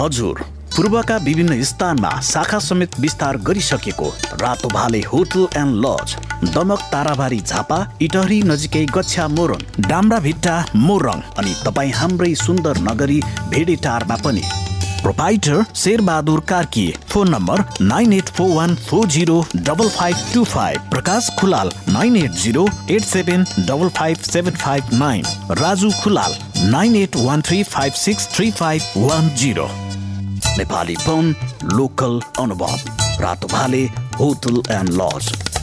[0.00, 4.06] हजुर पूर्वका विभिन्न स्थानमा शाखा समेत विस्तार गरिसकेको
[4.40, 6.14] Rato Bhale hotel and lodge
[6.54, 10.54] Damak Tarabari Jhapa Itahari नजिकै गच्छा मोरङ डाम्रा भिट्टा
[10.88, 13.18] मोरङ अनि तपाईँ हाम्रै सुन्दर नगरी
[13.54, 14.42] भेडेटारमा पनि
[15.04, 17.64] proprietor Sherbahadur Karki phone number
[17.94, 19.38] nine eight four one four zero
[19.70, 21.70] double five two five Prakash Khulal
[22.00, 22.66] nine eight zero
[22.98, 26.36] eight seven double five seven five nine Raju Khulal
[26.76, 29.68] nine eight one three five six three five one zero
[30.58, 31.34] नेपालीपन
[31.78, 33.82] local अनुभव Rato Bhale
[34.20, 35.62] hotel and lodge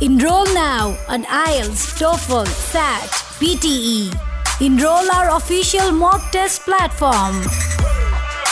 [0.00, 3.10] Enroll now on IELTS, TOEFL, SAT,
[3.40, 4.14] PTE.
[4.64, 7.42] Enroll our official mock test platform.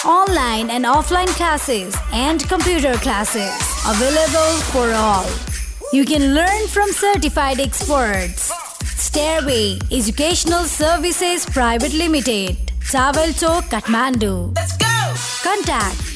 [0.04, 3.52] Online and offline classes and computer classes
[3.86, 5.24] available for all.
[5.92, 8.50] You can learn from certified experts.
[9.00, 12.56] Stairway Educational Services Private Limited,
[12.90, 13.30] Tawel
[13.70, 14.52] Kathmandu.
[14.56, 15.14] Let's go!
[15.48, 16.15] Contact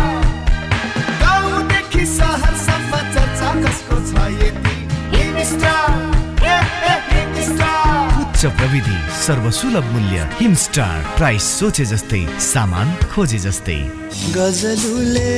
[8.43, 13.75] उच्च प्रविधि सर्वसुलभ मूल्य Himstar price सोचे जस्तै सामान खोजे जस्तै
[14.35, 15.33] गजलुले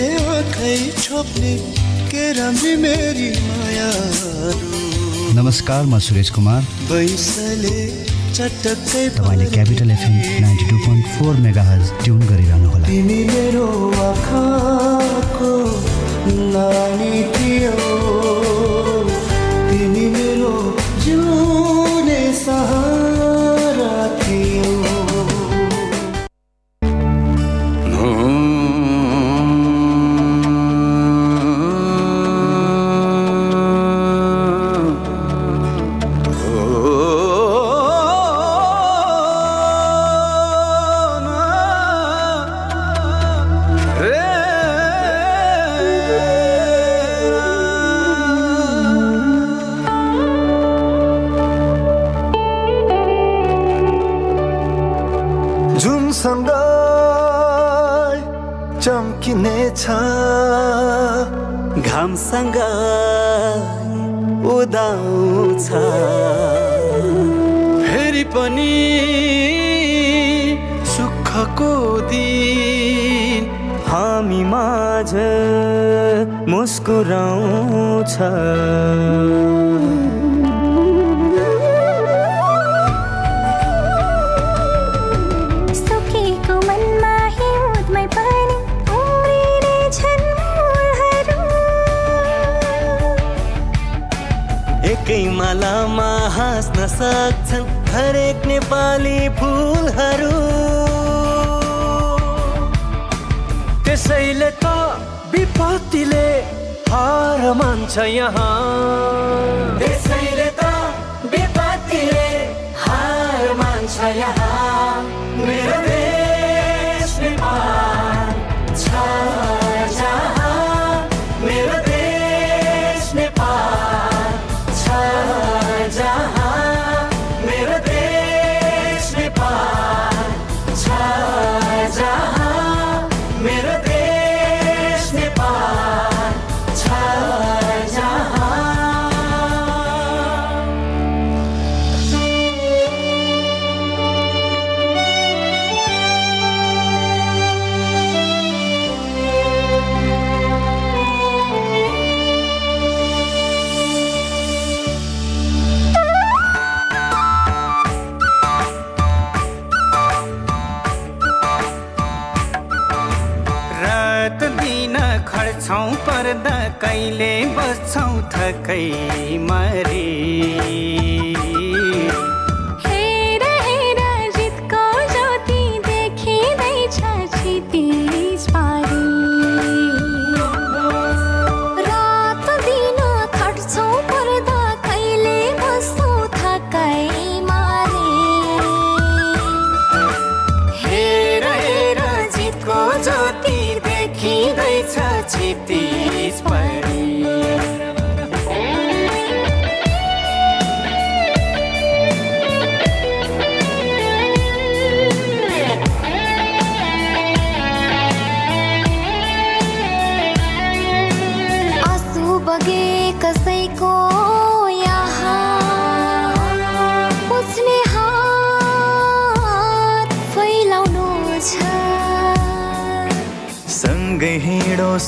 [2.86, 3.90] मेरी माया
[5.40, 6.62] नमस्कार म सुरेश कुमार
[8.64, 11.34] तपाईँले capital FM ninety two point four
[11.72, 13.70] megahertz tune गरिरहनु होला तिमी मेरो
[16.56, 20.54] नानी तिमी मेरो
[21.06, 22.93] जुने सहा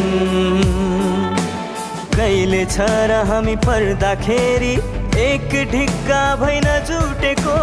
[2.20, 4.76] कहिले छ र हामी पर्दाखेरि
[5.30, 7.60] एक ढिक्का भइन जुटेको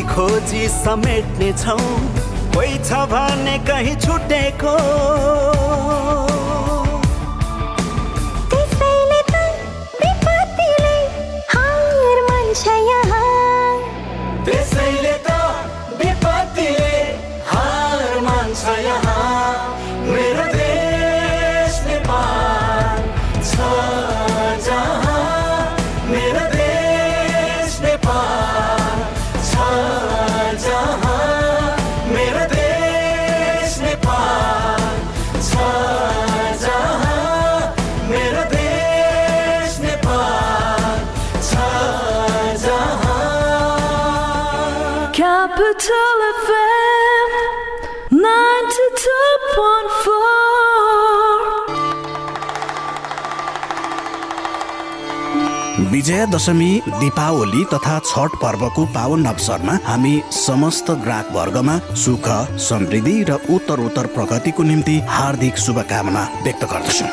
[0.00, 1.76] खोजी खोजी समेट्ने छौ
[2.54, 4.72] कोही छ भने कहीँ छुटेको
[56.02, 56.68] विजया दशमी
[57.00, 62.26] दीपावली तथा छठ पर्वको पावन अवसरमा हामी समस्त ग्राहक वर्गमा सुख
[62.68, 67.10] समृद्धि र उत्तर उत्तर प्रगतिको निम्ति हार्दिक शुभकामना व्यक्त गर्दछौँ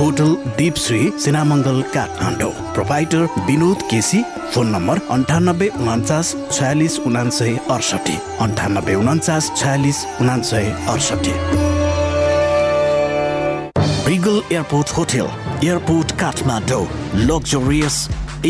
[0.00, 4.22] hotel Dipshree Sinamangal Kathmandu provider Binod KC
[4.54, 8.18] phone number अन्ठानब्बे उनान्चास छयालिस उनान्सय अडसठी
[8.48, 11.65] अन्ठानब्बे उनान्चास छयालिस उनान्सय अडसठी
[14.08, 15.28] Regal airport hotel
[15.66, 16.84] airport Kathmandu
[17.30, 17.94] luxurious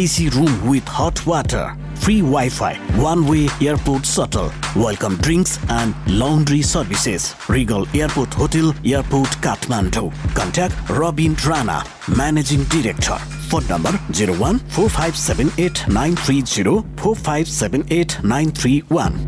[0.00, 4.50] AC room with hot water free wifi one way airport shuttle
[4.86, 10.08] welcome drinks and laundry services Regal airport hotel airport Kathmandu
[10.40, 11.78] contact Rabin Rana
[12.20, 17.46] managing director phone number zero one four five seven eight nine three zero four five
[17.56, 19.18] seven eight nine three one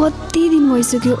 [0.00, 1.20] कति दिन भइसक्यो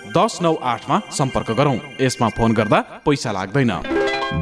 [0.17, 1.73] दस नौ आठमा सम्पर्क गरौँ
[2.05, 3.69] यसमा phone गर्दा पैसा लाग्दैन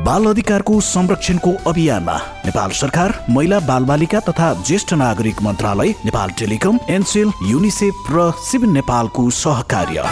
[0.06, 2.16] बाल अधिकारको संरक्षणको अभियानमा
[2.46, 9.30] नेपाल सरकार महिला बालबालिका तथा ज्येष्ठ नागरिक मन्त्रालय नेपाल टेलिकम एनसेल युनिसेफ र सिभ नेपालको
[9.44, 10.06] सहकार्य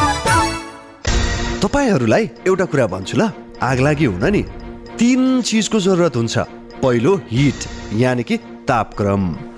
[1.66, 3.30] तपाईँहरूलाई एउटा कुरा भन्छु ल
[3.72, 4.44] आग लागि हुन नि
[5.02, 6.48] तिन चिजको जरुरत हुन्छ
[6.86, 7.70] पहिलो हिट
[8.04, 8.38] यानि कि
[8.74, 9.28] तापक्रम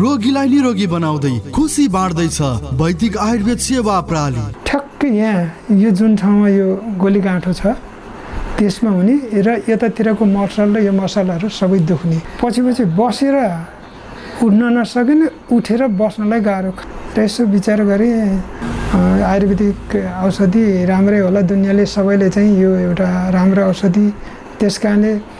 [0.00, 2.38] रोगीलाई निरोगी बनाउँदै खुसी बाँड्दैछ
[2.80, 6.68] वैदिक आयुर्वेद सेवा प्रणाली ठ्याक्कै यहाँ यो जुन ठाउँमा यो
[7.02, 7.72] गोली गाँठो छ
[8.60, 9.14] त्यसमा हुने
[9.46, 13.36] र यतातिरको मसल र यो मसलाहरू सबै दुख्ने पछि पछि बसेर
[14.44, 15.26] उठ्न नसकिने
[15.56, 16.72] उठेर बस्नलाई गाह्रो
[17.16, 18.12] र यसो विचार गरेँ
[19.32, 19.80] आयुर्वेदिक
[20.28, 20.62] औषधि
[20.92, 24.06] राम्रै होला दुनियाँले सबैले चाहिँ यो एउटा राम्रो औषधि
[24.60, 25.37] त्यस कारणले